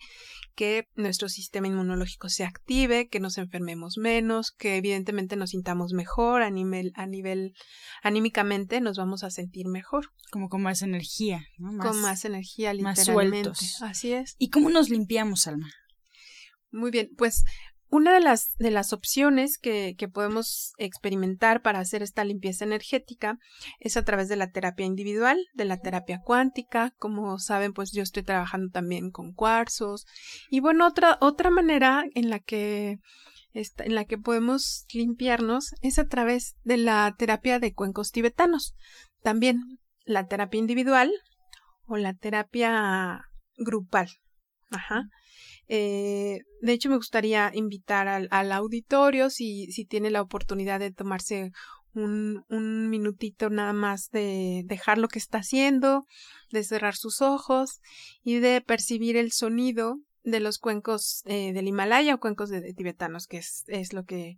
que 0.56 0.88
nuestro 0.96 1.28
sistema 1.28 1.68
inmunológico 1.68 2.28
se 2.28 2.42
active, 2.42 3.08
que 3.08 3.20
nos 3.20 3.38
enfermemos 3.38 3.98
menos, 3.98 4.50
que 4.50 4.76
evidentemente 4.76 5.36
nos 5.36 5.50
sintamos 5.50 5.92
mejor 5.92 6.42
a 6.42 6.50
nivel, 6.50 6.92
a 6.96 7.06
nivel 7.06 7.54
anímicamente 8.02 8.80
nos 8.80 8.98
vamos 8.98 9.22
a 9.22 9.30
sentir 9.30 9.68
mejor. 9.68 10.06
Como 10.32 10.48
con 10.48 10.62
más 10.62 10.82
energía, 10.82 11.46
con 11.58 12.00
más 12.00 12.24
energía, 12.24 12.72
literalmente. 12.72 13.48
Más 13.48 13.58
sueltos. 13.58 13.82
Así 13.82 14.12
es. 14.12 14.34
¿Y 14.38 14.50
cómo 14.50 14.70
nos 14.70 14.85
limpiamos, 14.90 15.46
Alma? 15.46 15.70
Muy 16.70 16.90
bien, 16.90 17.10
pues 17.16 17.44
una 17.88 18.12
de 18.12 18.20
las, 18.20 18.56
de 18.58 18.70
las 18.70 18.92
opciones 18.92 19.58
que, 19.58 19.94
que, 19.96 20.08
podemos 20.08 20.72
experimentar 20.76 21.62
para 21.62 21.78
hacer 21.78 22.02
esta 22.02 22.24
limpieza 22.24 22.64
energética 22.64 23.38
es 23.78 23.96
a 23.96 24.04
través 24.04 24.28
de 24.28 24.36
la 24.36 24.50
terapia 24.50 24.84
individual, 24.84 25.38
de 25.54 25.64
la 25.64 25.78
terapia 25.78 26.20
cuántica. 26.20 26.92
Como 26.98 27.38
saben, 27.38 27.72
pues 27.72 27.92
yo 27.92 28.02
estoy 28.02 28.24
trabajando 28.24 28.70
también 28.72 29.10
con 29.10 29.32
cuarzos. 29.32 30.04
Y 30.50 30.60
bueno, 30.60 30.86
otra, 30.86 31.16
otra 31.20 31.50
manera 31.50 32.04
en 32.14 32.28
la 32.28 32.40
que 32.40 32.98
en 33.78 33.94
la 33.94 34.04
que 34.04 34.18
podemos 34.18 34.84
limpiarnos 34.92 35.74
es 35.80 35.98
a 35.98 36.08
través 36.08 36.56
de 36.64 36.76
la 36.76 37.14
terapia 37.16 37.58
de 37.58 37.72
cuencos 37.72 38.12
tibetanos. 38.12 38.74
También 39.22 39.78
la 40.04 40.26
terapia 40.26 40.58
individual 40.58 41.10
o 41.86 41.96
la 41.96 42.12
terapia 42.14 43.22
grupal. 43.56 44.10
Ajá. 44.70 45.04
Eh, 45.68 46.40
de 46.60 46.72
hecho, 46.72 46.88
me 46.88 46.96
gustaría 46.96 47.50
invitar 47.54 48.08
al, 48.08 48.28
al 48.30 48.52
auditorio, 48.52 49.30
si, 49.30 49.70
si 49.72 49.84
tiene 49.84 50.10
la 50.10 50.22
oportunidad 50.22 50.80
de 50.80 50.92
tomarse 50.92 51.50
un, 51.94 52.44
un 52.48 52.88
minutito 52.88 53.50
nada 53.50 53.72
más 53.72 54.10
de 54.10 54.62
dejar 54.66 54.98
lo 54.98 55.08
que 55.08 55.18
está 55.18 55.38
haciendo, 55.38 56.04
de 56.50 56.62
cerrar 56.62 56.94
sus 56.94 57.22
ojos 57.22 57.80
y 58.22 58.38
de 58.38 58.60
percibir 58.60 59.16
el 59.16 59.32
sonido 59.32 59.98
de 60.22 60.40
los 60.40 60.58
cuencos 60.58 61.22
eh, 61.26 61.52
del 61.52 61.68
Himalaya 61.68 62.14
o 62.14 62.20
cuencos 62.20 62.50
de, 62.50 62.74
tibetanos, 62.74 63.26
que 63.26 63.38
es, 63.38 63.64
es 63.68 63.92
lo 63.92 64.04
que 64.04 64.36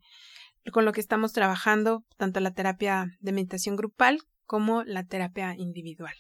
con 0.73 0.85
lo 0.85 0.93
que 0.93 1.01
estamos 1.01 1.33
trabajando, 1.33 2.05
tanto 2.19 2.41
la 2.41 2.53
terapia 2.53 3.07
de 3.21 3.33
meditación 3.33 3.75
grupal 3.75 4.21
como 4.45 4.85
la 4.85 5.05
terapia 5.05 5.55
individual. 5.57 6.15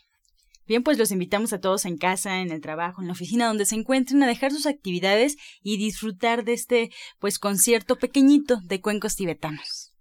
Bien, 0.69 0.83
pues 0.83 0.99
los 0.99 1.11
invitamos 1.11 1.55
a 1.55 1.61
todos 1.61 1.87
en 1.87 1.97
casa, 1.97 2.43
en 2.43 2.53
el 2.53 2.61
trabajo, 2.61 3.01
en 3.01 3.07
la 3.07 3.15
oficina, 3.15 3.47
donde 3.47 3.65
se 3.65 3.75
encuentren, 3.75 4.23
a 4.23 4.27
dejar 4.27 4.53
sus 4.53 4.67
actividades 4.67 5.37
y 5.63 5.79
disfrutar 5.79 6.45
de 6.45 6.53
este, 6.53 6.91
pues, 7.19 7.39
concierto 7.39 7.97
pequeñito 7.97 8.61
de 8.63 8.83
cuencos 8.83 9.17
tibetanos. 9.17 9.95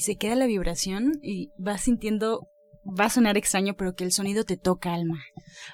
Se 0.00 0.16
queda 0.16 0.34
la 0.34 0.46
vibración 0.46 1.12
y 1.22 1.52
vas 1.56 1.82
sintiendo, 1.82 2.48
va 2.84 3.06
a 3.06 3.10
sonar 3.10 3.36
extraño, 3.36 3.74
pero 3.76 3.94
que 3.94 4.04
el 4.04 4.12
sonido 4.12 4.44
te 4.44 4.56
toca 4.56 4.94
alma. 4.94 5.22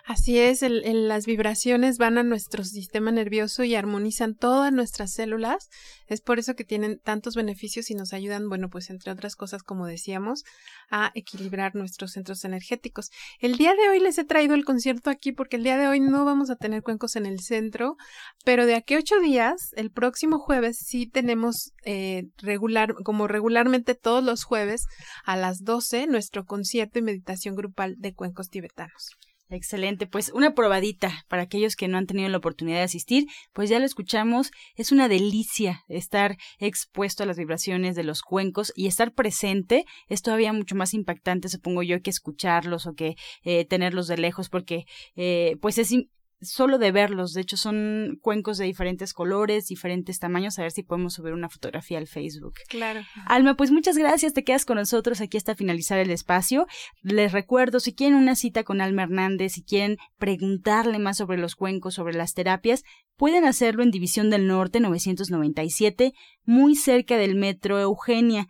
Así 0.08 0.38
es, 0.38 0.62
las 0.62 1.26
vibraciones 1.26 1.98
van 1.98 2.16
a 2.16 2.22
nuestro 2.22 2.62
sistema 2.62 3.10
nervioso 3.10 3.64
y 3.64 3.74
armonizan 3.74 4.36
todas 4.36 4.72
nuestras 4.72 5.12
células. 5.12 5.68
Es 6.06 6.20
por 6.20 6.38
eso 6.38 6.54
que 6.54 6.62
tienen 6.62 7.00
tantos 7.00 7.34
beneficios 7.34 7.90
y 7.90 7.96
nos 7.96 8.12
ayudan, 8.12 8.48
bueno, 8.48 8.70
pues 8.70 8.88
entre 8.90 9.10
otras 9.10 9.34
cosas, 9.34 9.64
como 9.64 9.84
decíamos, 9.84 10.44
a 10.92 11.10
equilibrar 11.16 11.74
nuestros 11.74 12.12
centros 12.12 12.44
energéticos. 12.44 13.10
El 13.40 13.56
día 13.56 13.74
de 13.74 13.88
hoy 13.88 13.98
les 13.98 14.16
he 14.18 14.24
traído 14.24 14.54
el 14.54 14.64
concierto 14.64 15.10
aquí 15.10 15.32
porque 15.32 15.56
el 15.56 15.64
día 15.64 15.76
de 15.76 15.88
hoy 15.88 15.98
no 15.98 16.24
vamos 16.24 16.50
a 16.50 16.56
tener 16.56 16.84
cuencos 16.84 17.16
en 17.16 17.26
el 17.26 17.40
centro, 17.40 17.96
pero 18.44 18.64
de 18.64 18.76
aquí 18.76 18.94
a 18.94 18.98
ocho 18.98 19.18
días, 19.18 19.72
el 19.74 19.90
próximo 19.90 20.38
jueves, 20.38 20.78
sí 20.78 21.08
tenemos 21.08 21.72
eh, 21.84 22.28
regular, 22.36 22.94
como 23.02 23.26
regularmente 23.26 23.96
todos 23.96 24.22
los 24.22 24.44
jueves 24.44 24.86
a 25.24 25.36
las 25.36 25.64
12, 25.64 26.06
nuestro 26.06 26.44
concierto 26.44 27.00
y 27.00 27.02
meditación 27.02 27.56
grupal 27.56 27.96
de 27.98 28.14
cuencos 28.14 28.50
tibetanos. 28.50 29.16
Excelente, 29.48 30.08
pues 30.08 30.32
una 30.34 30.54
probadita 30.54 31.24
para 31.28 31.42
aquellos 31.42 31.76
que 31.76 31.86
no 31.86 31.98
han 31.98 32.06
tenido 32.06 32.28
la 32.28 32.38
oportunidad 32.38 32.78
de 32.78 32.82
asistir, 32.82 33.26
pues 33.52 33.70
ya 33.70 33.78
lo 33.78 33.84
escuchamos, 33.84 34.50
es 34.74 34.90
una 34.90 35.08
delicia 35.08 35.84
estar 35.86 36.36
expuesto 36.58 37.22
a 37.22 37.26
las 37.26 37.36
vibraciones 37.36 37.94
de 37.94 38.02
los 38.02 38.22
cuencos 38.22 38.72
y 38.74 38.88
estar 38.88 39.12
presente 39.14 39.84
es 40.08 40.22
todavía 40.22 40.52
mucho 40.52 40.74
más 40.74 40.94
impactante, 40.94 41.48
supongo 41.48 41.84
yo, 41.84 42.02
que 42.02 42.10
escucharlos 42.10 42.86
o 42.86 42.94
que 42.94 43.14
eh, 43.44 43.64
tenerlos 43.64 44.08
de 44.08 44.18
lejos, 44.18 44.48
porque 44.48 44.84
eh, 45.14 45.56
pues 45.60 45.78
es 45.78 45.92
solo 46.40 46.78
de 46.78 46.92
verlos. 46.92 47.32
De 47.32 47.40
hecho, 47.40 47.56
son 47.56 48.18
cuencos 48.20 48.58
de 48.58 48.64
diferentes 48.64 49.12
colores, 49.12 49.66
diferentes 49.66 50.18
tamaños. 50.18 50.58
A 50.58 50.62
ver 50.62 50.72
si 50.72 50.82
podemos 50.82 51.14
subir 51.14 51.32
una 51.32 51.48
fotografía 51.48 51.98
al 51.98 52.06
Facebook. 52.06 52.54
Claro. 52.68 53.00
Alma, 53.26 53.56
pues 53.56 53.70
muchas 53.70 53.96
gracias. 53.96 54.34
Te 54.34 54.44
quedas 54.44 54.64
con 54.64 54.76
nosotros 54.76 55.20
aquí 55.20 55.36
hasta 55.36 55.54
finalizar 55.54 55.98
el 55.98 56.10
espacio. 56.10 56.66
Les 57.02 57.32
recuerdo, 57.32 57.80
si 57.80 57.94
quieren 57.94 58.16
una 58.16 58.36
cita 58.36 58.64
con 58.64 58.80
Alma 58.80 59.04
Hernández, 59.04 59.52
si 59.52 59.62
quieren 59.62 59.96
preguntarle 60.18 60.98
más 60.98 61.16
sobre 61.16 61.38
los 61.38 61.56
cuencos, 61.56 61.94
sobre 61.94 62.14
las 62.14 62.34
terapias, 62.34 62.82
pueden 63.16 63.44
hacerlo 63.44 63.82
en 63.82 63.90
División 63.90 64.30
del 64.30 64.46
Norte 64.46 64.80
997, 64.80 66.12
muy 66.44 66.76
cerca 66.76 67.16
del 67.16 67.34
Metro 67.34 67.78
Eugenia. 67.80 68.46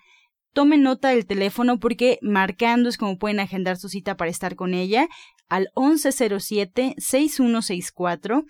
Tomen 0.53 0.83
nota 0.83 1.11
del 1.11 1.27
teléfono 1.27 1.79
porque 1.79 2.19
marcando 2.23 2.89
es 2.89 2.97
como 2.97 3.19
pueden 3.19 3.41
agendar 3.41 3.77
su 3.77 3.91
cita 3.91 4.17
para 4.17 4.31
estar 4.31 4.57
con 4.57 4.73
ella 4.73 5.07
al 5.49 5.71
1107-6164. 5.75 8.45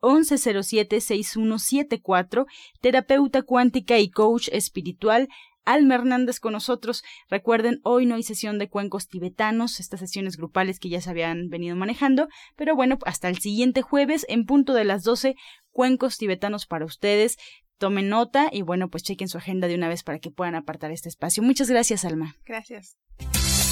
1107-6174, 0.00 2.46
terapeuta 2.80 3.42
cuántica 3.42 3.98
y 3.98 4.10
coach 4.10 4.48
espiritual. 4.50 5.28
Alma 5.64 5.96
Hernández 5.96 6.40
con 6.40 6.54
nosotros. 6.54 7.02
Recuerden, 7.28 7.80
hoy 7.82 8.06
no 8.06 8.14
hay 8.14 8.22
sesión 8.22 8.58
de 8.58 8.68
cuencos 8.68 9.08
tibetanos, 9.08 9.78
estas 9.78 10.00
sesiones 10.00 10.36
grupales 10.36 10.80
que 10.80 10.88
ya 10.88 11.00
se 11.00 11.10
habían 11.10 11.48
venido 11.48 11.76
manejando, 11.76 12.28
pero 12.56 12.74
bueno, 12.74 12.98
hasta 13.04 13.28
el 13.28 13.38
siguiente 13.38 13.82
jueves, 13.82 14.26
en 14.28 14.46
punto 14.46 14.72
de 14.72 14.84
las 14.84 15.04
12, 15.04 15.36
cuencos 15.70 16.16
tibetanos 16.16 16.66
para 16.66 16.86
ustedes. 16.86 17.36
Tomen 17.78 18.08
nota 18.08 18.50
y 18.52 18.62
bueno, 18.62 18.90
pues 18.90 19.02
chequen 19.02 19.28
su 19.28 19.38
agenda 19.38 19.66
de 19.66 19.74
una 19.74 19.88
vez 19.88 20.02
para 20.02 20.18
que 20.18 20.30
puedan 20.30 20.54
apartar 20.54 20.92
este 20.92 21.08
espacio. 21.08 21.42
Muchas 21.42 21.70
gracias, 21.70 22.04
Alma. 22.04 22.36
Gracias. 22.44 22.98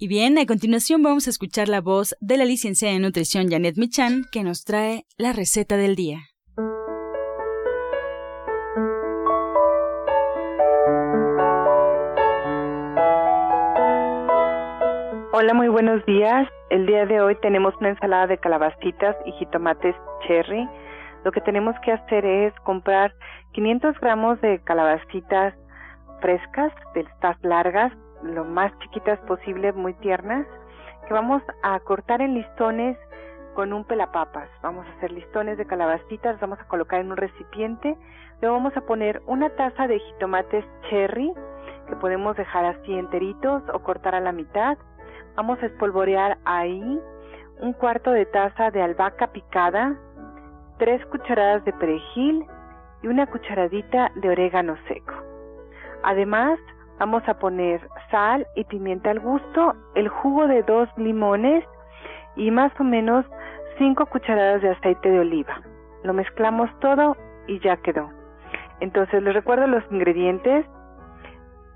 Y 0.00 0.06
bien, 0.06 0.38
a 0.38 0.46
continuación 0.46 1.02
vamos 1.02 1.26
a 1.26 1.30
escuchar 1.30 1.68
la 1.68 1.80
voz 1.80 2.16
de 2.20 2.36
la 2.36 2.44
licenciada 2.44 2.94
en 2.94 3.02
nutrición 3.02 3.50
Janet 3.50 3.76
Michan, 3.76 4.22
que 4.30 4.44
nos 4.44 4.64
trae 4.64 5.06
la 5.16 5.32
receta 5.32 5.76
del 5.76 5.96
día. 5.96 6.20
Hola, 15.32 15.52
muy 15.52 15.66
buenos 15.66 16.06
días. 16.06 16.46
El 16.70 16.86
día 16.86 17.04
de 17.06 17.20
hoy 17.20 17.36
tenemos 17.42 17.74
una 17.80 17.88
ensalada 17.88 18.28
de 18.28 18.38
calabacitas 18.38 19.16
y 19.26 19.32
jitomates 19.32 19.96
cherry. 20.28 20.68
Lo 21.24 21.32
que 21.32 21.40
tenemos 21.40 21.74
que 21.84 21.90
hacer 21.90 22.24
es 22.24 22.54
comprar 22.64 23.12
500 23.52 23.98
gramos 24.00 24.40
de 24.42 24.60
calabacitas 24.62 25.54
frescas, 26.20 26.72
de 26.94 27.00
estas 27.00 27.36
largas, 27.42 27.92
lo 28.22 28.44
más 28.44 28.76
chiquitas 28.80 29.18
posible, 29.20 29.72
muy 29.72 29.94
tiernas, 29.94 30.46
que 31.06 31.14
vamos 31.14 31.42
a 31.62 31.78
cortar 31.80 32.20
en 32.20 32.34
listones 32.34 32.96
con 33.54 33.72
un 33.72 33.84
pelapapas. 33.84 34.48
Vamos 34.62 34.86
a 34.86 34.96
hacer 34.96 35.10
listones 35.10 35.58
de 35.58 35.66
calabacitas, 35.66 36.38
vamos 36.40 36.60
a 36.60 36.68
colocar 36.68 37.00
en 37.00 37.10
un 37.10 37.16
recipiente, 37.16 37.96
luego 38.40 38.56
vamos 38.56 38.76
a 38.76 38.82
poner 38.82 39.22
una 39.26 39.50
taza 39.50 39.86
de 39.86 39.98
jitomates 39.98 40.64
cherry 40.88 41.32
que 41.88 41.96
podemos 41.96 42.36
dejar 42.36 42.64
así 42.66 42.94
enteritos 42.94 43.62
o 43.72 43.78
cortar 43.80 44.14
a 44.14 44.20
la 44.20 44.32
mitad. 44.32 44.78
Vamos 45.34 45.60
a 45.62 45.66
espolvorear 45.66 46.38
ahí 46.44 47.00
un 47.60 47.72
cuarto 47.72 48.10
de 48.10 48.26
taza 48.26 48.70
de 48.70 48.82
albahaca 48.82 49.28
picada, 49.28 49.96
tres 50.78 51.04
cucharadas 51.06 51.64
de 51.64 51.72
perejil 51.72 52.46
y 53.02 53.08
una 53.08 53.26
cucharadita 53.26 54.12
de 54.14 54.28
orégano 54.28 54.76
seco. 54.86 55.14
Además, 56.02 56.58
Vamos 56.98 57.22
a 57.28 57.34
poner 57.38 57.80
sal 58.10 58.46
y 58.56 58.64
pimienta 58.64 59.10
al 59.10 59.20
gusto, 59.20 59.74
el 59.94 60.08
jugo 60.08 60.48
de 60.48 60.62
dos 60.64 60.88
limones 60.96 61.64
y 62.34 62.50
más 62.50 62.72
o 62.80 62.84
menos 62.84 63.24
cinco 63.78 64.06
cucharadas 64.06 64.62
de 64.62 64.70
aceite 64.70 65.08
de 65.08 65.20
oliva. 65.20 65.60
Lo 66.02 66.12
mezclamos 66.12 66.68
todo 66.80 67.16
y 67.46 67.60
ya 67.60 67.76
quedó. 67.78 68.10
Entonces 68.80 69.22
les 69.22 69.34
recuerdo 69.34 69.66
los 69.66 69.84
ingredientes. 69.90 70.66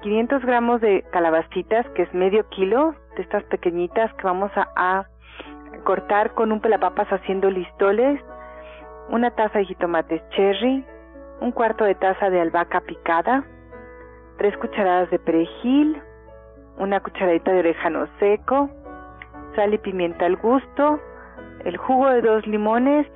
500 0.03 0.45
gramos 0.45 0.81
de 0.81 1.05
calabacitas, 1.13 1.89
que 1.91 2.03
es 2.03 2.13
medio 2.13 2.49
kilo 2.49 2.95
de 3.17 3.23
estas 3.23 3.45
pequeñitas 3.45 4.13
que 4.15 4.25
vamos 4.25 4.51
a, 4.57 4.69
a 4.75 5.07
cortar 5.85 6.35
con 6.35 6.51
un 6.51 6.61
pelapapas 6.61 7.07
haciendo 7.09 7.49
listoles. 7.51 8.21
Una 9.09 9.31
taza 9.31 9.61
de 9.61 9.67
jitomates 9.67 10.21
cherry, 10.31 10.85
un 11.41 11.53
cuarto 11.53 11.85
de 11.85 11.95
taza 11.95 12.31
de 12.31 12.41
albahaca 12.41 12.81
picada, 12.81 13.45
tres 14.43 14.57
cucharadas 14.57 15.09
de 15.11 15.21
perejil, 15.21 16.03
una 16.77 16.99
cucharadita 16.99 17.53
de 17.53 17.61
orégano 17.61 18.09
seco, 18.19 18.69
sal 19.55 19.73
y 19.73 19.79
pimienta 19.79 20.27
al 20.27 20.35
gusto, 20.35 20.99
el 21.65 21.77
jugo 21.77 22.11
de 22.11 22.23
dos 22.23 22.45
limones 22.49 23.07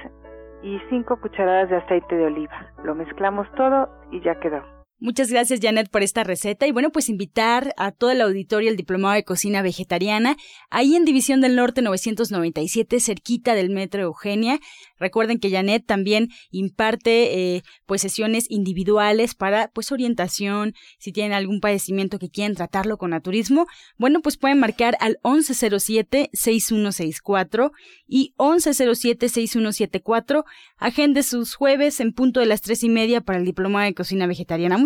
y 0.63 0.81
cinco 0.89 1.17
cucharadas 1.21 1.69
de 1.69 1.79
aceite 1.79 2.15
de 2.15 2.27
oliva. 2.27 2.71
Lo 2.85 2.95
mezclamos 2.95 3.51
todo 3.57 3.89
y 4.13 4.21
ya 4.21 4.37
quedó. 4.37 4.76
Muchas 4.99 5.31
gracias, 5.31 5.61
Janet, 5.61 5.91
por 5.91 6.03
esta 6.03 6.25
receta. 6.25 6.67
Y 6.67 6.73
bueno, 6.73 6.91
pues 6.91 7.11
invitar 7.11 7.75
a 7.77 7.93
todo 7.93 8.13
el 8.13 8.23
auditorio 8.23 8.71
el 8.71 8.79
Diplomado 8.79 9.15
de 9.15 9.25
Cocina 9.25 9.61
Vegetariana, 9.61 10.39
ahí 10.71 10.97
en 10.97 11.05
División 11.05 11.43
del 11.43 11.55
Norte 11.55 11.83
997, 11.83 12.99
cerquita 13.01 13.55
del 13.55 13.69
Metro 13.69 14.01
Eugenia. 14.01 14.59
Recuerden 14.99 15.39
que 15.39 15.51
Janet 15.51 15.85
también 15.85 16.31
imparte 16.51 17.57
eh, 17.57 17.63
pues 17.85 18.01
sesiones 18.01 18.47
individuales 18.49 19.35
para 19.35 19.69
pues 19.69 19.93
orientación, 19.93 20.73
si 20.99 21.13
tienen 21.13 21.35
algún 21.35 21.61
padecimiento 21.61 22.19
que 22.19 22.31
quieren 22.31 22.55
tratarlo 22.55 22.97
con 22.97 23.11
naturismo, 23.11 23.67
bueno, 23.99 24.23
pues 24.23 24.39
pueden 24.39 24.59
marcar 24.59 24.97
al 25.01 25.19
1107-6164 25.23 27.71
y 28.07 28.33
1107-6174. 28.39 30.45
Agende 30.79 31.23
sus 31.23 31.55
jueves 31.55 32.01
en 32.01 32.15
punto 32.15 32.41
de 32.41 32.47
las 32.47 32.63
tres 32.63 32.83
y 32.83 32.89
media 32.89 33.21
para 33.21 33.39
el 33.39 33.45
Diplomado 33.45 33.85
de 33.85 33.93
Cocina 33.93 34.27
Vegetariana. 34.27 34.86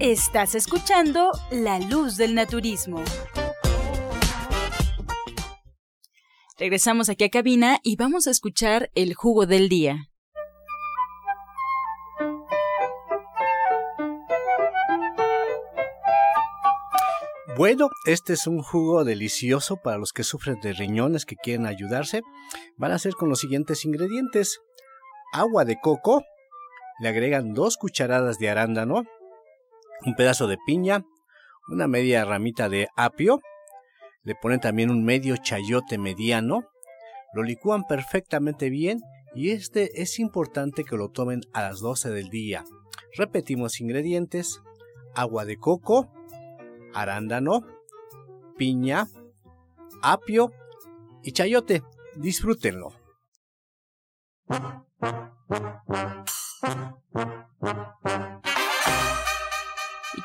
Estás 0.00 0.54
escuchando 0.54 1.30
La 1.50 1.78
Luz 1.78 2.16
del 2.16 2.34
Naturismo. 2.34 3.02
Regresamos 6.58 7.08
aquí 7.08 7.24
a 7.24 7.30
cabina 7.30 7.78
y 7.82 7.96
vamos 7.96 8.26
a 8.26 8.30
escuchar 8.30 8.90
el 8.94 9.14
jugo 9.14 9.46
del 9.46 9.68
día. 9.68 10.10
Bueno, 17.56 17.88
este 18.06 18.32
es 18.32 18.48
un 18.48 18.62
jugo 18.62 19.04
delicioso 19.04 19.76
para 19.76 19.96
los 19.96 20.12
que 20.12 20.24
sufren 20.24 20.60
de 20.60 20.72
riñones 20.72 21.24
que 21.24 21.36
quieren 21.36 21.66
ayudarse. 21.66 22.22
Van 22.76 22.90
a 22.90 22.98
ser 22.98 23.12
con 23.12 23.28
los 23.28 23.38
siguientes 23.38 23.84
ingredientes. 23.84 24.58
Agua 25.32 25.64
de 25.64 25.78
coco, 25.80 26.24
le 27.00 27.08
agregan 27.08 27.54
dos 27.54 27.76
cucharadas 27.76 28.38
de 28.38 28.50
arándano, 28.50 29.04
un 30.04 30.14
pedazo 30.14 30.46
de 30.46 30.58
piña, 30.66 31.04
una 31.68 31.86
media 31.88 32.24
ramita 32.24 32.68
de 32.68 32.88
apio, 32.96 33.40
le 34.22 34.34
ponen 34.34 34.60
también 34.60 34.90
un 34.90 35.04
medio 35.04 35.36
chayote 35.36 35.98
mediano, 35.98 36.64
lo 37.34 37.42
licúan 37.42 37.84
perfectamente 37.84 38.70
bien 38.70 39.00
y 39.34 39.50
este 39.50 40.02
es 40.02 40.18
importante 40.18 40.84
que 40.84 40.96
lo 40.96 41.10
tomen 41.10 41.40
a 41.52 41.62
las 41.62 41.80
12 41.80 42.10
del 42.10 42.28
día. 42.28 42.64
Repetimos 43.16 43.80
ingredientes, 43.80 44.60
agua 45.14 45.44
de 45.44 45.56
coco, 45.56 46.12
arándano, 46.94 47.66
piña, 48.56 49.08
apio 50.02 50.52
y 51.22 51.32
chayote. 51.32 51.82
Disfrútenlo. 52.16 52.92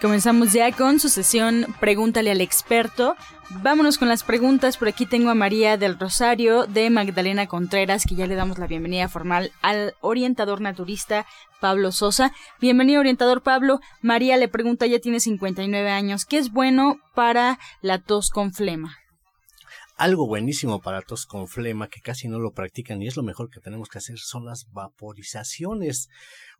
Comenzamos 0.02 0.54
ya 0.54 0.71
con 0.71 0.99
su 0.99 1.10
sesión 1.10 1.65
Pregúntale 1.80 2.32
al 2.32 2.41
experto. 2.41 3.15
Vámonos 3.49 3.97
con 3.97 4.08
las 4.08 4.23
preguntas. 4.23 4.78
Por 4.78 4.88
aquí 4.88 5.06
tengo 5.06 5.30
a 5.30 5.36
María 5.36 5.78
del 5.78 5.97
Rosario 5.97 6.65
de 6.67 6.89
Magdalena 6.89 7.47
Contreras, 7.47 8.06
que 8.08 8.15
ya 8.15 8.28
le 8.28 8.36
damos 8.36 8.60
la 8.60 8.67
bienvenida 8.67 9.10
formal 9.10 9.52
al 9.62 9.95
orientador 10.02 10.62
naturista 10.62 11.25
Pablo 11.60 11.91
Sosa. 11.91 12.32
Bienvenido, 12.62 12.99
orientador 12.99 13.41
Pablo. 13.41 13.80
María 14.02 14.38
le 14.38 14.47
pregunta, 14.47 14.86
ya 14.86 14.99
tiene 14.99 15.19
59 15.19 15.89
años, 15.89 16.25
¿qué 16.25 16.38
es 16.38 16.52
bueno 16.52 16.99
para 17.15 17.60
la 17.82 17.99
tos 17.99 18.30
con 18.30 18.54
flema? 18.54 18.95
Algo 19.95 20.28
buenísimo 20.28 20.80
para 20.80 21.02
tos 21.02 21.25
con 21.25 21.47
flema 21.47 21.89
que 21.89 21.99
casi 21.99 22.30
no 22.30 22.39
lo 22.39 22.54
practican 22.54 23.02
y 23.02 23.08
es 23.08 23.17
lo 23.17 23.23
mejor 23.23 23.49
que 23.49 23.60
tenemos 23.60 23.89
que 23.89 23.97
hacer 23.97 24.17
son 24.17 24.45
las 24.45 24.71
vaporizaciones. 24.71 26.08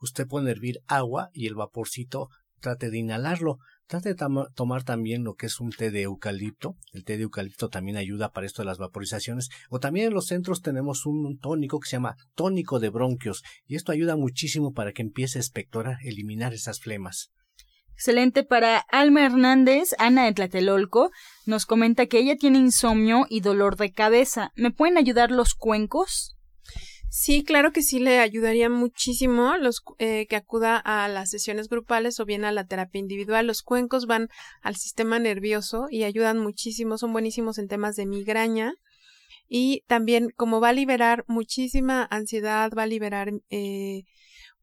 Usted 0.02 0.28
puede 0.28 0.52
hervir 0.52 0.80
agua 0.88 1.30
y 1.34 1.48
el 1.48 1.56
vaporcito 1.56 2.30
trate 2.60 2.90
de 2.90 2.98
inhalarlo. 2.98 3.58
Trate 3.88 4.14
de 4.14 4.26
tomar 4.54 4.84
también 4.84 5.24
lo 5.24 5.34
que 5.34 5.48
es 5.48 5.60
un 5.60 5.72
té 5.72 5.90
de 5.90 6.04
eucalipto. 6.04 6.76
El 6.94 7.04
té 7.04 7.18
de 7.18 7.24
eucalipto 7.24 7.70
también 7.70 7.98
ayuda 7.98 8.32
para 8.32 8.46
esto 8.46 8.62
de 8.62 8.68
las 8.68 8.78
vaporizaciones. 8.78 9.50
O 9.70 9.80
también 9.80 10.08
en 10.08 10.14
los 10.14 10.28
centros 10.28 10.62
tenemos 10.62 11.08
un 11.08 11.40
tónico 11.40 11.80
que 11.80 11.90
se 11.90 11.96
llama 11.96 12.16
tónico 12.36 12.80
de 12.80 12.90
bronquios. 12.90 13.42
Y 13.66 13.76
esto 13.76 13.92
ayuda 13.92 14.16
muchísimo 14.16 14.74
para 14.74 14.94
que 14.94 15.02
empiece 15.02 15.40
a 15.40 15.42
espectorar, 15.42 15.98
eliminar 16.04 16.54
esas 16.54 16.80
flemas. 16.80 17.32
Excelente. 17.94 18.44
Para 18.44 18.78
Alma 18.78 19.26
Hernández, 19.26 19.96
Ana 19.98 20.26
de 20.26 20.34
Tlatelolco, 20.34 21.12
nos 21.46 21.66
comenta 21.66 22.06
que 22.06 22.20
ella 22.20 22.38
tiene 22.38 22.60
insomnio 22.60 23.26
y 23.28 23.42
dolor 23.42 23.76
de 23.76 23.92
cabeza. 23.92 24.52
¿Me 24.56 24.72
pueden 24.72 24.98
ayudar 24.98 25.32
los 25.32 25.54
cuencos? 25.54 26.38
Sí, 27.10 27.44
claro 27.44 27.72
que 27.72 27.82
sí 27.82 27.98
le 28.00 28.20
ayudaría 28.20 28.70
muchísimo 28.70 29.58
los 29.58 29.82
eh, 29.98 30.28
que 30.28 30.36
acuda 30.36 30.78
a 30.78 31.08
las 31.08 31.32
sesiones 31.32 31.68
grupales 31.68 32.20
o 32.20 32.26
bien 32.26 32.46
a 32.46 32.52
la 32.52 32.66
terapia 32.66 33.00
individual. 33.00 33.48
Los 33.48 33.64
cuencos 33.64 34.06
van 34.06 34.30
al 34.62 34.76
sistema 34.76 35.18
nervioso 35.18 35.88
y 35.90 36.04
ayudan 36.04 36.38
muchísimo, 36.38 37.00
son 37.00 37.12
buenísimos 37.12 37.58
en 37.58 37.68
temas 37.68 37.96
de 37.96 38.06
migraña. 38.06 38.74
y 39.50 39.84
también 39.88 40.30
como 40.36 40.62
va 40.62 40.70
a 40.70 40.74
liberar 40.74 41.26
muchísima 41.28 42.08
ansiedad, 42.12 42.72
va 42.78 42.84
a 42.84 42.88
liberar 42.88 43.32
eh, 43.50 44.04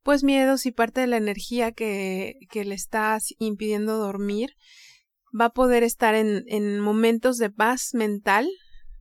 pues 0.04 0.22
miedos 0.22 0.66
y 0.66 0.72
parte 0.72 1.00
de 1.00 1.08
la 1.08 1.16
energía 1.16 1.72
que, 1.72 2.36
que 2.50 2.64
le 2.64 2.76
está 2.76 3.18
impidiendo 3.38 3.98
dormir, 3.98 4.50
va 5.38 5.46
a 5.46 5.52
poder 5.52 5.82
estar 5.82 6.14
en, 6.14 6.44
en 6.46 6.80
momentos 6.80 7.38
de 7.38 7.50
paz 7.50 7.94
mental 7.94 8.48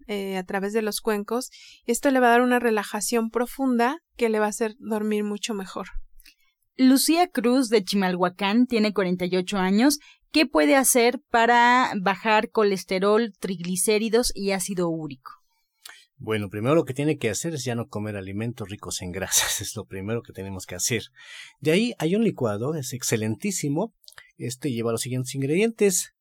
eh, 0.07 0.37
a 0.37 0.43
través 0.43 0.73
de 0.73 0.81
los 0.81 1.01
cuencos. 1.01 1.49
Esto 1.85 2.11
le 2.11 2.19
va 2.19 2.27
a 2.27 2.31
dar 2.31 2.41
una 2.41 2.59
relajación 2.59 3.29
profunda 3.29 3.99
que 4.15 4.29
le 4.29 4.39
va 4.39 4.45
a 4.45 4.49
hacer 4.49 4.75
dormir 4.79 5.23
mucho 5.23 5.53
mejor. 5.53 5.87
Lucía 6.77 7.27
Cruz 7.29 7.69
de 7.69 7.83
Chimalhuacán 7.83 8.67
tiene 8.67 8.93
48 8.93 9.57
años. 9.57 9.99
¿Qué 10.31 10.45
puede 10.45 10.75
hacer 10.75 11.21
para 11.29 11.93
bajar 12.01 12.51
colesterol, 12.51 13.33
triglicéridos 13.39 14.33
y 14.35 14.51
ácido 14.51 14.89
úrico? 14.89 15.31
Bueno, 16.17 16.49
primero 16.49 16.75
lo 16.75 16.85
que 16.85 16.93
tiene 16.93 17.17
que 17.17 17.29
hacer 17.29 17.53
es 17.53 17.63
ya 17.63 17.75
no 17.75 17.87
comer 17.87 18.15
alimentos 18.15 18.69
ricos 18.69 19.01
en 19.01 19.11
grasas, 19.11 19.61
es 19.61 19.75
lo 19.75 19.85
primero 19.85 20.21
que 20.21 20.33
tenemos 20.33 20.65
que 20.65 20.75
hacer. 20.75 21.03
De 21.59 21.71
ahí 21.71 21.93
hay 21.97 22.15
un 22.15 22.23
licuado, 22.23 22.75
es 22.75 22.93
excelentísimo. 22.93 23.93
Este 24.37 24.71
lleva 24.71 24.91
los 24.91 25.01
siguientes 25.01 25.35
ingredientes: 25.35 26.13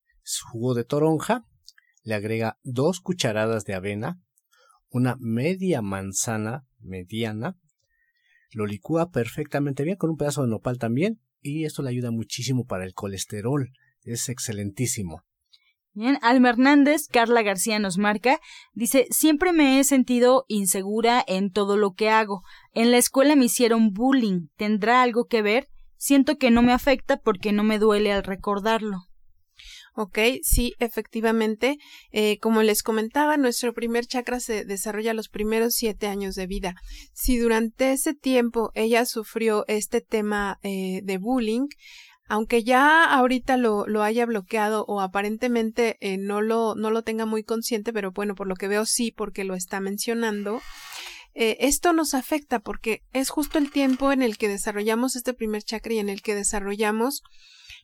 jugo 0.51 0.75
de 0.75 0.85
toronja, 0.85 1.45
le 2.05 2.15
agrega 2.15 2.59
dos 2.63 3.01
cucharadas 3.01 3.65
de 3.65 3.75
avena, 3.75 4.21
una 4.91 5.17
media 5.19 5.83
manzana 5.83 6.65
mediana, 6.79 7.57
lo 8.53 8.67
licúa 8.67 9.11
perfectamente 9.11 9.83
bien 9.83 9.97
con 9.97 10.11
un 10.11 10.17
pedazo 10.17 10.43
de 10.43 10.49
nopal 10.49 10.79
también 10.79 11.21
y 11.41 11.65
esto 11.65 11.83
le 11.83 11.91
ayuda 11.91 12.11
muchísimo 12.13 12.65
para 12.65 12.85
el 12.85 12.95
colesterol, 12.95 13.73
es 14.03 14.29
excelentísimo. 14.29 15.25
Bien, 15.97 16.19
Alma 16.23 16.51
Hernández, 16.51 17.07
Carla 17.09 17.43
García 17.43 17.79
nos 17.79 17.99
marca, 17.99 18.41
dice, 18.73 19.07
siempre 19.11 19.53
me 19.53 19.79
he 19.79 19.85
sentido 19.85 20.45
insegura 20.49 21.25
en 21.27 21.53
todo 21.53 21.77
lo 21.77 21.95
que 21.95 22.11
hago. 22.11 22.43
En 22.73 22.91
la 22.91 22.99
escuela 22.99 23.37
me 23.37 23.45
hicieron 23.45 23.93
bullying. 23.93 24.49
¿Tendrá 24.57 25.03
algo 25.03 25.27
que 25.27 25.41
ver? 25.41 25.69
Siento 25.97 26.37
que 26.37 26.51
no 26.51 26.63
me 26.63 26.73
afecta 26.73 27.19
porque 27.19 27.53
no 27.53 27.63
me 27.63 27.79
duele 27.79 28.13
al 28.13 28.25
recordarlo. 28.25 29.07
Ok, 29.97 30.19
sí, 30.43 30.75
efectivamente. 30.81 31.79
Eh, 32.11 32.39
como 32.41 32.63
les 32.65 32.83
comentaba, 32.83 33.37
nuestro 33.37 33.73
primer 33.73 34.07
chakra 34.07 34.41
se 34.41 34.65
desarrolla 34.65 35.15
los 35.15 35.29
primeros 35.29 35.75
siete 35.75 36.09
años 36.09 36.35
de 36.35 36.49
vida. 36.49 36.75
Si 37.13 37.39
durante 37.39 37.93
ese 37.93 38.13
tiempo 38.13 38.73
ella 38.75 39.07
sufrió 39.07 39.65
este 39.69 40.01
tema 40.01 40.59
eh, 40.65 41.01
de 41.05 41.19
bullying, 41.19 41.69
aunque 42.27 42.65
ya 42.65 43.05
ahorita 43.05 43.57
lo, 43.57 43.87
lo 43.87 44.03
haya 44.03 44.27
bloqueado 44.27 44.85
o 44.89 45.01
aparentemente 45.01 45.97
eh, 46.01 46.17
no, 46.19 46.43
lo, 46.43 46.75
no 46.75 46.91
lo 46.91 47.03
tenga 47.03 47.25
muy 47.25 47.45
consciente, 47.45 47.93
pero 47.93 48.11
bueno, 48.11 48.35
por 48.35 48.49
lo 48.49 48.57
que 48.57 48.67
veo 48.67 48.87
sí, 48.87 49.13
porque 49.13 49.45
lo 49.45 49.55
está 49.55 49.79
mencionando, 49.79 50.61
esto 51.37 51.93
nos 51.93 52.15
afecta 52.15 52.61
porque 52.61 53.03
es 53.13 53.29
justo 53.29 53.59
el 53.59 53.73
tiempo 53.73 54.13
en 54.13 54.23
el 54.23 54.39
que 54.39 54.49
desarrollamos 54.49 55.17
este 55.17 55.35
primer 55.35 55.65
chakra 55.65 55.95
y 55.95 55.99
en 55.99 56.09
el 56.09 56.23
que 56.23 56.37
desarrollamos 56.37 57.25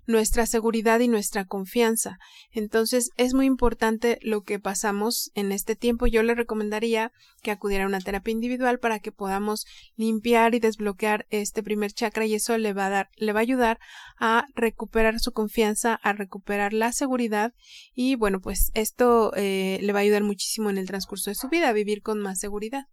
nuestra 0.06 0.46
seguridad 0.46 1.00
y 1.00 1.08
nuestra 1.08 1.44
confianza. 1.44 2.18
Entonces 2.52 3.10
es 3.16 3.34
muy 3.34 3.46
importante 3.46 4.18
lo 4.22 4.42
que 4.42 4.58
pasamos 4.58 5.30
en 5.34 5.52
este 5.52 5.76
tiempo. 5.76 6.06
Yo 6.06 6.22
le 6.22 6.34
recomendaría 6.34 7.12
que 7.42 7.50
acudiera 7.50 7.84
a 7.84 7.88
una 7.88 8.00
terapia 8.00 8.32
individual 8.32 8.78
para 8.78 8.98
que 8.98 9.12
podamos 9.12 9.66
limpiar 9.96 10.54
y 10.54 10.60
desbloquear 10.60 11.26
este 11.30 11.62
primer 11.62 11.92
chakra 11.92 12.26
y 12.26 12.34
eso 12.34 12.56
le 12.58 12.72
va 12.72 12.86
a 12.86 12.90
dar, 12.90 13.08
le 13.16 13.32
va 13.32 13.40
a 13.40 13.42
ayudar 13.42 13.78
a 14.18 14.46
recuperar 14.54 15.20
su 15.20 15.32
confianza, 15.32 15.94
a 15.94 16.12
recuperar 16.12 16.72
la 16.72 16.92
seguridad 16.92 17.52
y 17.94 18.14
bueno, 18.14 18.40
pues 18.40 18.70
esto 18.74 19.32
eh, 19.36 19.78
le 19.82 19.92
va 19.92 20.00
a 20.00 20.02
ayudar 20.02 20.22
muchísimo 20.22 20.70
en 20.70 20.78
el 20.78 20.86
transcurso 20.86 21.30
de 21.30 21.34
su 21.34 21.48
vida 21.48 21.68
a 21.68 21.72
vivir 21.72 22.02
con 22.02 22.20
más 22.20 22.38
seguridad. 22.38 22.86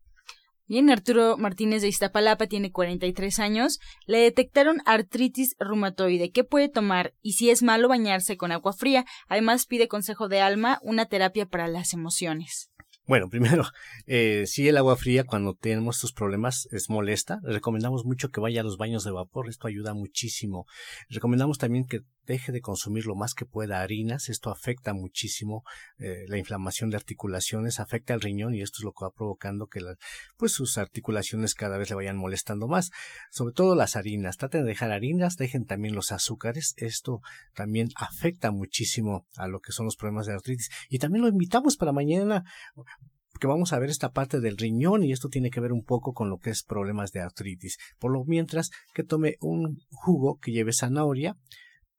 Bien, 0.68 0.90
Arturo 0.90 1.38
Martínez 1.38 1.82
de 1.82 1.88
Iztapalapa 1.88 2.48
tiene 2.48 2.74
43 2.74 3.40
años. 3.40 3.80
Le 4.06 4.20
detectaron 4.20 4.82
artritis 4.86 5.56
reumatoide. 5.60 6.32
¿Qué 6.32 6.44
puede 6.44 6.68
tomar? 6.68 7.14
Y 7.22 7.34
si 7.34 7.50
es 7.50 7.64
malo 7.64 7.88
bañarse 7.88 8.36
con 8.36 8.52
agua 8.52 8.74
fría. 8.74 9.06
Además 9.30 9.66
pide 9.66 9.88
consejo 9.88 10.28
de 10.28 10.42
alma, 10.42 10.80
una 10.82 11.06
terapia 11.06 11.46
para 11.46 11.70
las 11.70 11.94
emociones. 11.94 12.70
Bueno, 13.08 13.30
primero, 13.30 13.64
eh, 14.06 14.44
si 14.48 14.68
el 14.68 14.78
agua 14.78 14.98
fría 14.98 15.24
cuando 15.24 15.56
tenemos 15.56 15.98
estos 15.98 16.12
problemas 16.12 16.68
es 16.72 16.90
molesta, 16.90 17.40
recomendamos 17.44 18.04
mucho 18.06 18.30
que 18.30 18.42
vaya 18.42 18.62
a 18.62 18.64
los 18.64 18.78
baños 18.78 19.06
de 19.06 19.12
vapor, 19.12 19.48
esto 19.48 19.68
ayuda 19.68 19.94
muchísimo. 19.94 20.66
Recomendamos 21.10 21.58
también 21.58 21.86
que 21.86 22.02
deje 22.26 22.52
de 22.52 22.60
consumir 22.60 23.06
lo 23.06 23.16
más 23.16 23.34
que 23.34 23.46
pueda 23.46 23.80
harinas, 23.80 24.28
esto 24.28 24.50
afecta 24.50 24.94
muchísimo 24.94 25.64
eh, 25.98 26.26
la 26.28 26.38
inflamación 26.38 26.90
de 26.90 26.98
articulaciones, 26.98 27.80
afecta 27.80 28.14
al 28.14 28.20
riñón 28.20 28.54
y 28.54 28.62
esto 28.62 28.80
es 28.80 28.84
lo 28.84 28.92
que 28.92 29.06
va 29.06 29.12
provocando 29.12 29.68
que 29.68 29.80
pues 30.36 30.52
sus 30.52 30.78
articulaciones 30.78 31.56
cada 31.56 31.78
vez 31.78 31.90
le 31.90 31.96
vayan 31.96 32.18
molestando 32.18 32.68
más. 32.68 32.92
Sobre 33.32 33.54
todo 33.54 33.76
las 33.76 33.96
harinas, 33.96 34.36
traten 34.36 34.64
de 34.64 34.68
dejar 34.68 34.92
harinas, 34.92 35.38
dejen 35.38 35.66
también 35.66 35.96
los 35.96 36.12
azúcares, 36.12 36.74
esto 36.76 37.22
también 37.56 37.88
afecta 37.96 38.52
muchísimo 38.52 39.26
a 39.38 39.48
lo 39.48 39.62
que 39.62 39.72
son 39.72 39.86
los 39.86 39.96
problemas 39.96 40.26
de 40.26 40.34
artritis. 40.34 40.70
Y 40.90 41.00
también 41.00 41.24
lo 41.24 41.30
invitamos 41.30 41.78
para 41.78 41.94
mañana 41.94 42.44
que 43.40 43.48
vamos 43.48 43.74
a 43.74 43.80
ver 43.80 43.90
esta 43.90 44.12
parte 44.12 44.40
del 44.40 44.58
riñón 44.58 45.04
y 45.04 45.12
esto 45.12 45.30
tiene 45.30 45.50
que 45.50 45.60
ver 45.60 45.72
un 45.72 45.84
poco 45.84 46.14
con 46.14 46.30
lo 46.30 46.40
que 46.40 46.50
es 46.50 46.64
problemas 46.64 47.12
de 47.12 47.22
artritis. 47.22 47.78
Por 48.00 48.12
lo 48.12 48.24
mientras 48.26 48.72
que 48.94 49.04
tome 49.04 49.38
un 49.42 49.80
jugo 49.90 50.40
que 50.40 50.52
lleve 50.52 50.74
zanahoria, 50.74 51.38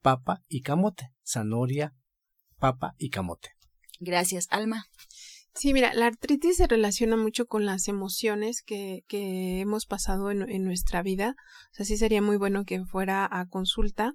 papa 0.01 0.43
y 0.47 0.61
camote. 0.61 1.11
Zanahoria, 1.25 1.93
papa 2.57 2.95
y 2.97 3.09
camote. 3.09 3.49
Gracias, 3.99 4.47
Alma. 4.49 4.85
Sí, 5.55 5.73
mira, 5.73 5.93
la 5.93 6.05
artritis 6.05 6.57
se 6.57 6.67
relaciona 6.67 7.17
mucho 7.17 7.45
con 7.45 7.65
las 7.65 7.87
emociones 7.87 8.61
que, 8.61 9.03
que 9.07 9.59
hemos 9.59 9.85
pasado 9.85 10.31
en, 10.31 10.49
en, 10.49 10.63
nuestra 10.63 11.01
vida. 11.01 11.35
O 11.71 11.75
sea, 11.75 11.85
sí 11.85 11.97
sería 11.97 12.21
muy 12.21 12.37
bueno 12.37 12.63
que 12.65 12.85
fuera 12.85 13.27
a 13.29 13.47
consulta, 13.47 14.13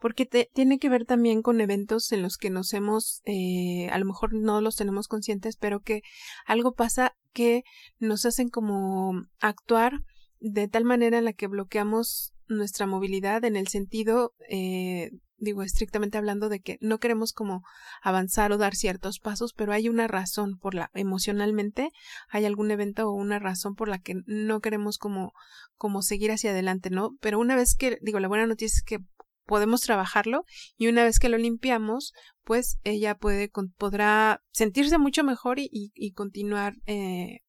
porque 0.00 0.26
te, 0.26 0.50
tiene 0.52 0.78
que 0.78 0.88
ver 0.88 1.04
también 1.04 1.42
con 1.42 1.60
eventos 1.60 2.12
en 2.12 2.22
los 2.22 2.36
que 2.36 2.50
nos 2.50 2.72
hemos, 2.74 3.22
eh, 3.24 3.88
a 3.90 3.98
lo 3.98 4.04
mejor 4.04 4.34
no 4.34 4.60
los 4.60 4.76
tenemos 4.76 5.08
conscientes, 5.08 5.56
pero 5.56 5.80
que 5.80 6.02
algo 6.46 6.74
pasa 6.74 7.14
que 7.32 7.64
nos 7.98 8.26
hacen 8.26 8.48
como 8.48 9.22
actuar 9.40 10.00
de 10.38 10.68
tal 10.68 10.84
manera 10.84 11.18
en 11.18 11.24
la 11.24 11.32
que 11.32 11.46
bloqueamos 11.46 12.34
nuestra 12.46 12.86
movilidad 12.86 13.44
en 13.44 13.56
el 13.56 13.68
sentido 13.68 14.34
eh, 14.50 15.10
digo 15.44 15.62
estrictamente 15.62 16.18
hablando 16.18 16.48
de 16.48 16.60
que 16.60 16.78
no 16.80 16.98
queremos 16.98 17.32
como 17.32 17.62
avanzar 18.02 18.52
o 18.52 18.58
dar 18.58 18.74
ciertos 18.74 19.20
pasos, 19.20 19.52
pero 19.52 19.72
hay 19.72 19.88
una 19.88 20.08
razón 20.08 20.58
por 20.58 20.74
la 20.74 20.90
emocionalmente 20.94 21.90
hay 22.28 22.44
algún 22.44 22.70
evento 22.70 23.08
o 23.08 23.12
una 23.12 23.38
razón 23.38 23.74
por 23.74 23.88
la 23.88 23.98
que 23.98 24.14
no 24.26 24.60
queremos 24.60 24.98
como 24.98 25.32
como 25.76 26.02
seguir 26.02 26.32
hacia 26.32 26.50
adelante, 26.50 26.90
¿no? 26.90 27.16
Pero 27.20 27.38
una 27.38 27.56
vez 27.56 27.74
que 27.76 27.98
digo 28.00 28.20
la 28.20 28.28
buena 28.28 28.46
noticia 28.46 28.78
es 28.78 28.82
que 28.82 28.98
podemos 29.44 29.82
trabajarlo 29.82 30.44
y 30.76 30.88
una 30.88 31.04
vez 31.04 31.18
que 31.18 31.28
lo 31.28 31.38
limpiamos, 31.38 32.12
pues 32.44 32.78
ella 32.84 33.14
puede 33.16 33.50
podrá 33.76 34.42
sentirse 34.52 34.98
mucho 34.98 35.24
mejor 35.24 35.58
y, 35.58 35.68
y, 35.94 36.12
continuar 36.12 36.74
eh, 36.86 37.40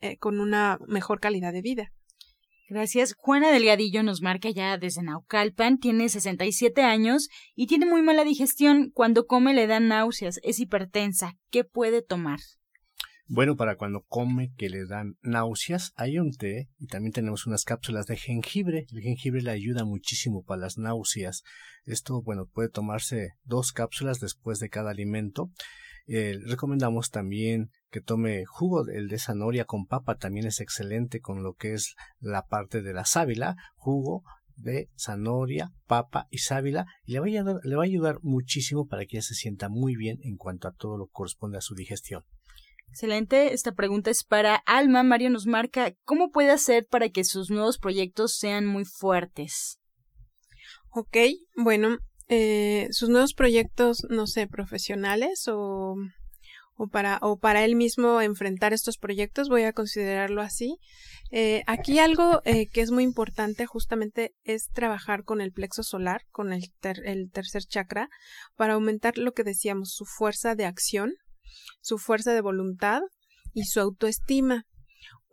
eh, 0.00 0.16
con 0.18 0.40
una 0.40 0.78
mejor 0.86 1.20
calidad 1.20 1.52
de 1.52 1.62
vida. 1.62 1.92
Gracias. 2.68 3.14
Juana 3.14 3.50
Delgadillo 3.50 4.02
nos 4.02 4.22
marca 4.22 4.50
ya 4.50 4.78
desde 4.78 5.02
Naucalpan, 5.02 5.78
tiene 5.78 6.08
67 6.08 6.82
años 6.82 7.28
y 7.54 7.66
tiene 7.66 7.84
muy 7.84 8.02
mala 8.02 8.24
digestión. 8.24 8.90
Cuando 8.94 9.26
come 9.26 9.52
le 9.52 9.66
dan 9.66 9.88
náuseas, 9.88 10.40
es 10.42 10.58
hipertensa. 10.60 11.34
¿Qué 11.50 11.64
puede 11.64 12.00
tomar? 12.00 12.38
Bueno, 13.26 13.56
para 13.56 13.76
cuando 13.76 14.02
come 14.02 14.52
que 14.56 14.68
le 14.68 14.84
dan 14.86 15.16
náuseas, 15.22 15.92
hay 15.96 16.18
un 16.18 16.32
té 16.32 16.68
y 16.78 16.86
también 16.86 17.12
tenemos 17.12 17.46
unas 17.46 17.64
cápsulas 17.64 18.06
de 18.06 18.16
jengibre. 18.16 18.86
El 18.92 19.00
jengibre 19.00 19.40
le 19.40 19.50
ayuda 19.50 19.84
muchísimo 19.84 20.42
para 20.42 20.60
las 20.60 20.76
náuseas. 20.76 21.42
Esto, 21.84 22.22
bueno, 22.22 22.46
puede 22.46 22.68
tomarse 22.68 23.30
dos 23.44 23.72
cápsulas 23.72 24.20
después 24.20 24.58
de 24.58 24.68
cada 24.68 24.90
alimento. 24.90 25.50
Eh, 26.06 26.38
recomendamos 26.46 27.10
también 27.10 27.70
que 27.90 28.00
tome 28.00 28.44
jugo, 28.44 28.86
el 28.88 29.08
de 29.08 29.18
zanahoria 29.18 29.64
con 29.64 29.86
papa 29.86 30.16
también 30.16 30.46
es 30.46 30.60
excelente 30.60 31.20
con 31.20 31.42
lo 31.42 31.54
que 31.54 31.72
es 31.72 31.94
la 32.20 32.42
parte 32.42 32.82
de 32.82 32.92
la 32.92 33.06
sábila, 33.06 33.56
jugo 33.76 34.22
de 34.56 34.88
zanahoria, 34.96 35.72
papa 35.86 36.26
y 36.30 36.38
sábila 36.38 36.86
y 37.04 37.12
le 37.12 37.20
va, 37.20 37.26
a 37.26 37.28
ayudar, 37.28 37.56
le 37.64 37.76
va 37.76 37.82
a 37.82 37.86
ayudar 37.86 38.18
muchísimo 38.22 38.86
para 38.86 39.06
que 39.06 39.16
ella 39.16 39.22
se 39.22 39.34
sienta 39.34 39.68
muy 39.68 39.96
bien 39.96 40.18
en 40.22 40.36
cuanto 40.36 40.68
a 40.68 40.72
todo 40.72 40.98
lo 40.98 41.06
que 41.06 41.12
corresponde 41.12 41.58
a 41.58 41.62
su 41.62 41.74
digestión. 41.74 42.22
Excelente, 42.88 43.54
esta 43.54 43.72
pregunta 43.72 44.10
es 44.10 44.22
para 44.22 44.56
Alma. 44.66 45.02
Mario 45.02 45.30
nos 45.30 45.46
marca, 45.46 45.94
¿cómo 46.04 46.30
puede 46.30 46.50
hacer 46.50 46.86
para 46.86 47.08
que 47.08 47.24
sus 47.24 47.50
nuevos 47.50 47.78
proyectos 47.78 48.36
sean 48.36 48.66
muy 48.66 48.84
fuertes? 48.84 49.80
Ok, 50.90 51.16
bueno, 51.56 51.98
eh, 52.28 52.88
sus 52.90 53.08
nuevos 53.08 53.34
proyectos, 53.34 54.06
no 54.08 54.26
sé, 54.26 54.46
profesionales 54.46 55.46
o, 55.48 55.96
o, 56.76 56.88
para, 56.88 57.18
o 57.22 57.38
para 57.38 57.64
él 57.64 57.76
mismo 57.76 58.20
enfrentar 58.20 58.72
estos 58.72 58.98
proyectos, 58.98 59.48
voy 59.48 59.62
a 59.64 59.72
considerarlo 59.72 60.40
así. 60.40 60.78
Eh, 61.30 61.62
aquí 61.66 61.98
algo 61.98 62.40
eh, 62.44 62.68
que 62.68 62.80
es 62.80 62.90
muy 62.90 63.04
importante 63.04 63.66
justamente 63.66 64.32
es 64.44 64.68
trabajar 64.72 65.24
con 65.24 65.40
el 65.40 65.52
plexo 65.52 65.82
solar, 65.82 66.22
con 66.30 66.52
el, 66.52 66.62
el 67.04 67.30
tercer 67.30 67.62
chakra, 67.64 68.08
para 68.56 68.74
aumentar 68.74 69.18
lo 69.18 69.32
que 69.32 69.44
decíamos, 69.44 69.94
su 69.94 70.04
fuerza 70.04 70.54
de 70.54 70.66
acción, 70.66 71.14
su 71.80 71.98
fuerza 71.98 72.32
de 72.34 72.40
voluntad 72.40 73.00
y 73.52 73.64
su 73.64 73.80
autoestima. 73.80 74.64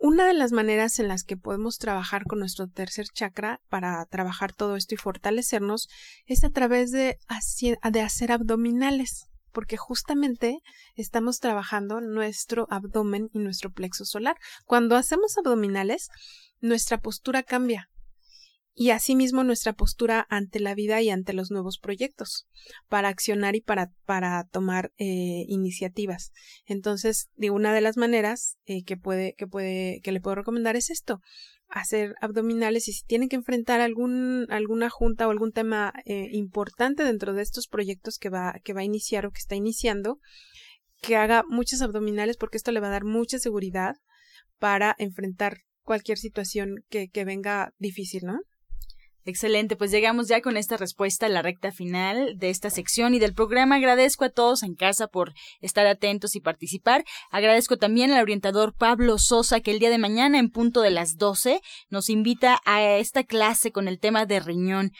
Una 0.04 0.26
de 0.26 0.34
las 0.34 0.50
maneras 0.50 0.98
en 0.98 1.06
las 1.06 1.22
que 1.22 1.36
podemos 1.36 1.78
trabajar 1.78 2.24
con 2.24 2.40
nuestro 2.40 2.66
tercer 2.66 3.06
chakra 3.06 3.60
para 3.68 4.04
trabajar 4.06 4.52
todo 4.52 4.74
esto 4.74 4.96
y 4.96 4.98
fortalecernos 4.98 5.88
es 6.26 6.42
a 6.42 6.50
través 6.50 6.90
de, 6.90 7.20
de 7.88 8.00
hacer 8.00 8.32
abdominales, 8.32 9.28
porque 9.52 9.76
justamente 9.76 10.58
estamos 10.96 11.38
trabajando 11.38 12.00
nuestro 12.00 12.66
abdomen 12.68 13.30
y 13.32 13.38
nuestro 13.38 13.70
plexo 13.70 14.04
solar. 14.04 14.36
Cuando 14.66 14.96
hacemos 14.96 15.38
abdominales, 15.38 16.08
nuestra 16.60 16.98
postura 16.98 17.44
cambia, 17.44 17.88
y 18.74 18.90
asimismo 18.90 19.44
nuestra 19.44 19.74
postura 19.74 20.26
ante 20.30 20.58
la 20.58 20.74
vida 20.74 21.02
y 21.02 21.10
ante 21.10 21.34
los 21.34 21.50
nuevos 21.50 21.78
proyectos 21.78 22.46
para 22.88 23.08
accionar 23.08 23.54
y 23.54 23.60
para, 23.60 23.90
para 24.06 24.44
tomar 24.50 24.92
eh, 24.96 25.44
iniciativas. 25.46 26.32
Entonces, 26.64 27.28
de 27.34 27.50
una 27.50 27.74
de 27.74 27.82
las 27.82 27.96
maneras 27.96 28.56
eh, 28.64 28.82
que 28.84 28.96
puede, 28.96 29.34
que 29.36 29.46
puede, 29.46 30.00
que 30.02 30.12
le 30.12 30.20
puedo 30.20 30.36
recomendar 30.36 30.76
es 30.76 30.88
esto, 30.90 31.20
hacer 31.68 32.14
abdominales 32.20 32.88
y 32.88 32.92
si 32.92 33.04
tienen 33.04 33.28
que 33.28 33.36
enfrentar 33.36 33.80
algún, 33.80 34.46
alguna 34.50 34.88
junta 34.88 35.28
o 35.28 35.30
algún 35.30 35.52
tema 35.52 35.92
eh, 36.04 36.28
importante 36.32 37.04
dentro 37.04 37.34
de 37.34 37.42
estos 37.42 37.68
proyectos 37.68 38.18
que 38.18 38.30
va, 38.30 38.54
que 38.64 38.72
va 38.72 38.80
a 38.80 38.84
iniciar 38.84 39.26
o 39.26 39.32
que 39.32 39.40
está 39.40 39.54
iniciando, 39.54 40.18
que 41.00 41.16
haga 41.16 41.44
muchos 41.46 41.82
abdominales 41.82 42.36
porque 42.36 42.56
esto 42.56 42.72
le 42.72 42.80
va 42.80 42.88
a 42.88 42.92
dar 42.92 43.04
mucha 43.04 43.38
seguridad 43.38 43.96
para 44.58 44.94
enfrentar 44.98 45.58
cualquier 45.82 46.16
situación 46.16 46.84
que, 46.88 47.08
que 47.08 47.24
venga 47.24 47.72
difícil, 47.78 48.22
¿no? 48.24 48.38
Excelente, 49.24 49.76
pues 49.76 49.92
llegamos 49.92 50.26
ya 50.26 50.40
con 50.40 50.56
esta 50.56 50.76
respuesta 50.76 51.26
a 51.26 51.28
la 51.28 51.42
recta 51.42 51.70
final 51.70 52.36
de 52.38 52.50
esta 52.50 52.70
sección 52.70 53.14
y 53.14 53.20
del 53.20 53.34
programa. 53.34 53.76
Agradezco 53.76 54.24
a 54.24 54.30
todos 54.30 54.64
en 54.64 54.74
casa 54.74 55.06
por 55.06 55.32
estar 55.60 55.86
atentos 55.86 56.34
y 56.34 56.40
participar. 56.40 57.04
Agradezco 57.30 57.76
también 57.76 58.10
al 58.10 58.22
orientador 58.22 58.74
Pablo 58.74 59.18
Sosa 59.18 59.60
que 59.60 59.70
el 59.70 59.78
día 59.78 59.90
de 59.90 59.98
mañana 59.98 60.40
en 60.40 60.50
punto 60.50 60.80
de 60.80 60.90
las 60.90 61.18
12 61.18 61.60
nos 61.88 62.10
invita 62.10 62.60
a 62.64 62.82
esta 62.82 63.22
clase 63.22 63.70
con 63.70 63.86
el 63.86 64.00
tema 64.00 64.26
de 64.26 64.40
riñón 64.40 64.90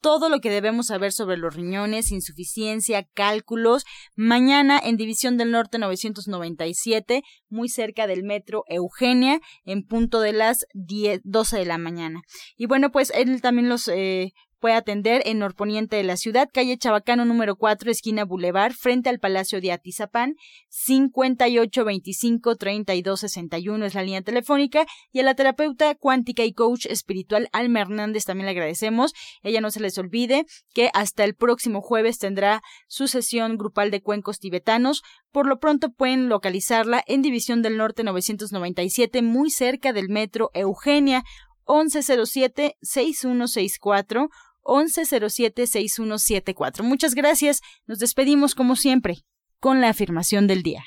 todo 0.00 0.28
lo 0.28 0.40
que 0.40 0.50
debemos 0.50 0.86
saber 0.86 1.12
sobre 1.12 1.36
los 1.36 1.54
riñones, 1.54 2.10
insuficiencia, 2.10 3.06
cálculos. 3.14 3.84
Mañana 4.16 4.80
en 4.82 4.96
División 4.96 5.36
del 5.36 5.50
Norte 5.50 5.78
997, 5.78 7.22
muy 7.48 7.68
cerca 7.68 8.06
del 8.06 8.22
metro 8.22 8.64
Eugenia, 8.68 9.40
en 9.64 9.86
punto 9.86 10.20
de 10.20 10.32
las 10.32 10.66
10, 10.74 11.20
12 11.24 11.58
de 11.58 11.66
la 11.66 11.78
mañana. 11.78 12.22
Y 12.56 12.66
bueno, 12.66 12.90
pues 12.90 13.12
él 13.14 13.40
también 13.40 13.68
los 13.68 13.88
eh, 13.88 14.32
puede 14.60 14.74
atender 14.74 15.22
en 15.24 15.38
norponiente 15.38 15.96
de 15.96 16.04
la 16.04 16.16
ciudad, 16.16 16.48
calle 16.52 16.78
Chabacano 16.78 17.24
número 17.24 17.56
4, 17.56 17.90
esquina 17.90 18.24
Boulevard, 18.24 18.74
frente 18.74 19.08
al 19.08 19.18
Palacio 19.18 19.60
de 19.60 19.72
Atizapán, 19.72 20.36
5825-3261 20.86 23.84
es 23.84 23.94
la 23.94 24.02
línea 24.02 24.22
telefónica, 24.22 24.86
y 25.12 25.20
a 25.20 25.22
la 25.22 25.34
terapeuta 25.34 25.94
cuántica 25.94 26.44
y 26.44 26.52
coach 26.52 26.86
espiritual 26.86 27.48
Alma 27.52 27.80
Hernández 27.80 28.24
también 28.24 28.46
le 28.46 28.52
agradecemos. 28.52 29.12
Ella 29.42 29.60
no 29.60 29.70
se 29.70 29.80
les 29.80 29.98
olvide 29.98 30.46
que 30.74 30.90
hasta 30.94 31.24
el 31.24 31.34
próximo 31.34 31.80
jueves 31.80 32.18
tendrá 32.18 32.62
su 32.86 33.08
sesión 33.08 33.56
grupal 33.56 33.90
de 33.90 34.02
cuencos 34.02 34.38
tibetanos. 34.38 35.02
Por 35.32 35.46
lo 35.46 35.58
pronto 35.58 35.90
pueden 35.90 36.28
localizarla 36.28 37.02
en 37.06 37.22
División 37.22 37.62
del 37.62 37.76
Norte 37.76 38.04
997, 38.04 39.22
muy 39.22 39.50
cerca 39.50 39.92
del 39.92 40.08
metro 40.08 40.50
Eugenia. 40.54 41.24
1107-6164 41.66 44.28
1107-6174. 44.70 46.82
Muchas 46.82 47.14
gracias. 47.14 47.60
Nos 47.86 47.98
despedimos 47.98 48.54
como 48.54 48.76
siempre 48.76 49.16
con 49.58 49.80
la 49.80 49.88
afirmación 49.88 50.46
del 50.46 50.62
día. 50.62 50.84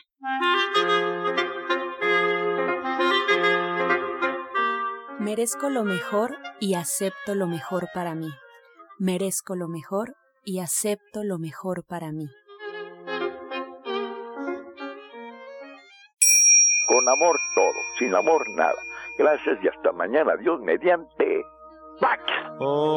Merezco 5.20 5.70
lo 5.70 5.84
mejor 5.84 6.38
y 6.60 6.76
acepto 6.76 7.34
lo 7.36 7.48
mejor 7.48 7.90
para 7.94 8.16
mí. 8.16 8.30
Merezco 9.00 9.56
lo 9.56 9.68
mejor 9.68 10.16
y 10.44 10.60
acepto 10.60 11.24
lo 11.24 11.40
mejor 11.40 11.84
para 11.88 12.12
mí. 12.12 12.30
Con 16.88 17.10
amor 17.10 17.40
todo, 17.56 17.74
sin 17.98 18.14
amor 18.14 18.48
nada. 18.52 18.78
Gracias 19.18 19.58
y 19.64 19.68
hasta 19.68 19.92
mañana. 19.92 20.36
Dios 20.38 20.62
mediante. 20.62 21.44
Pax. 22.00 22.22
Oh. 22.66 22.94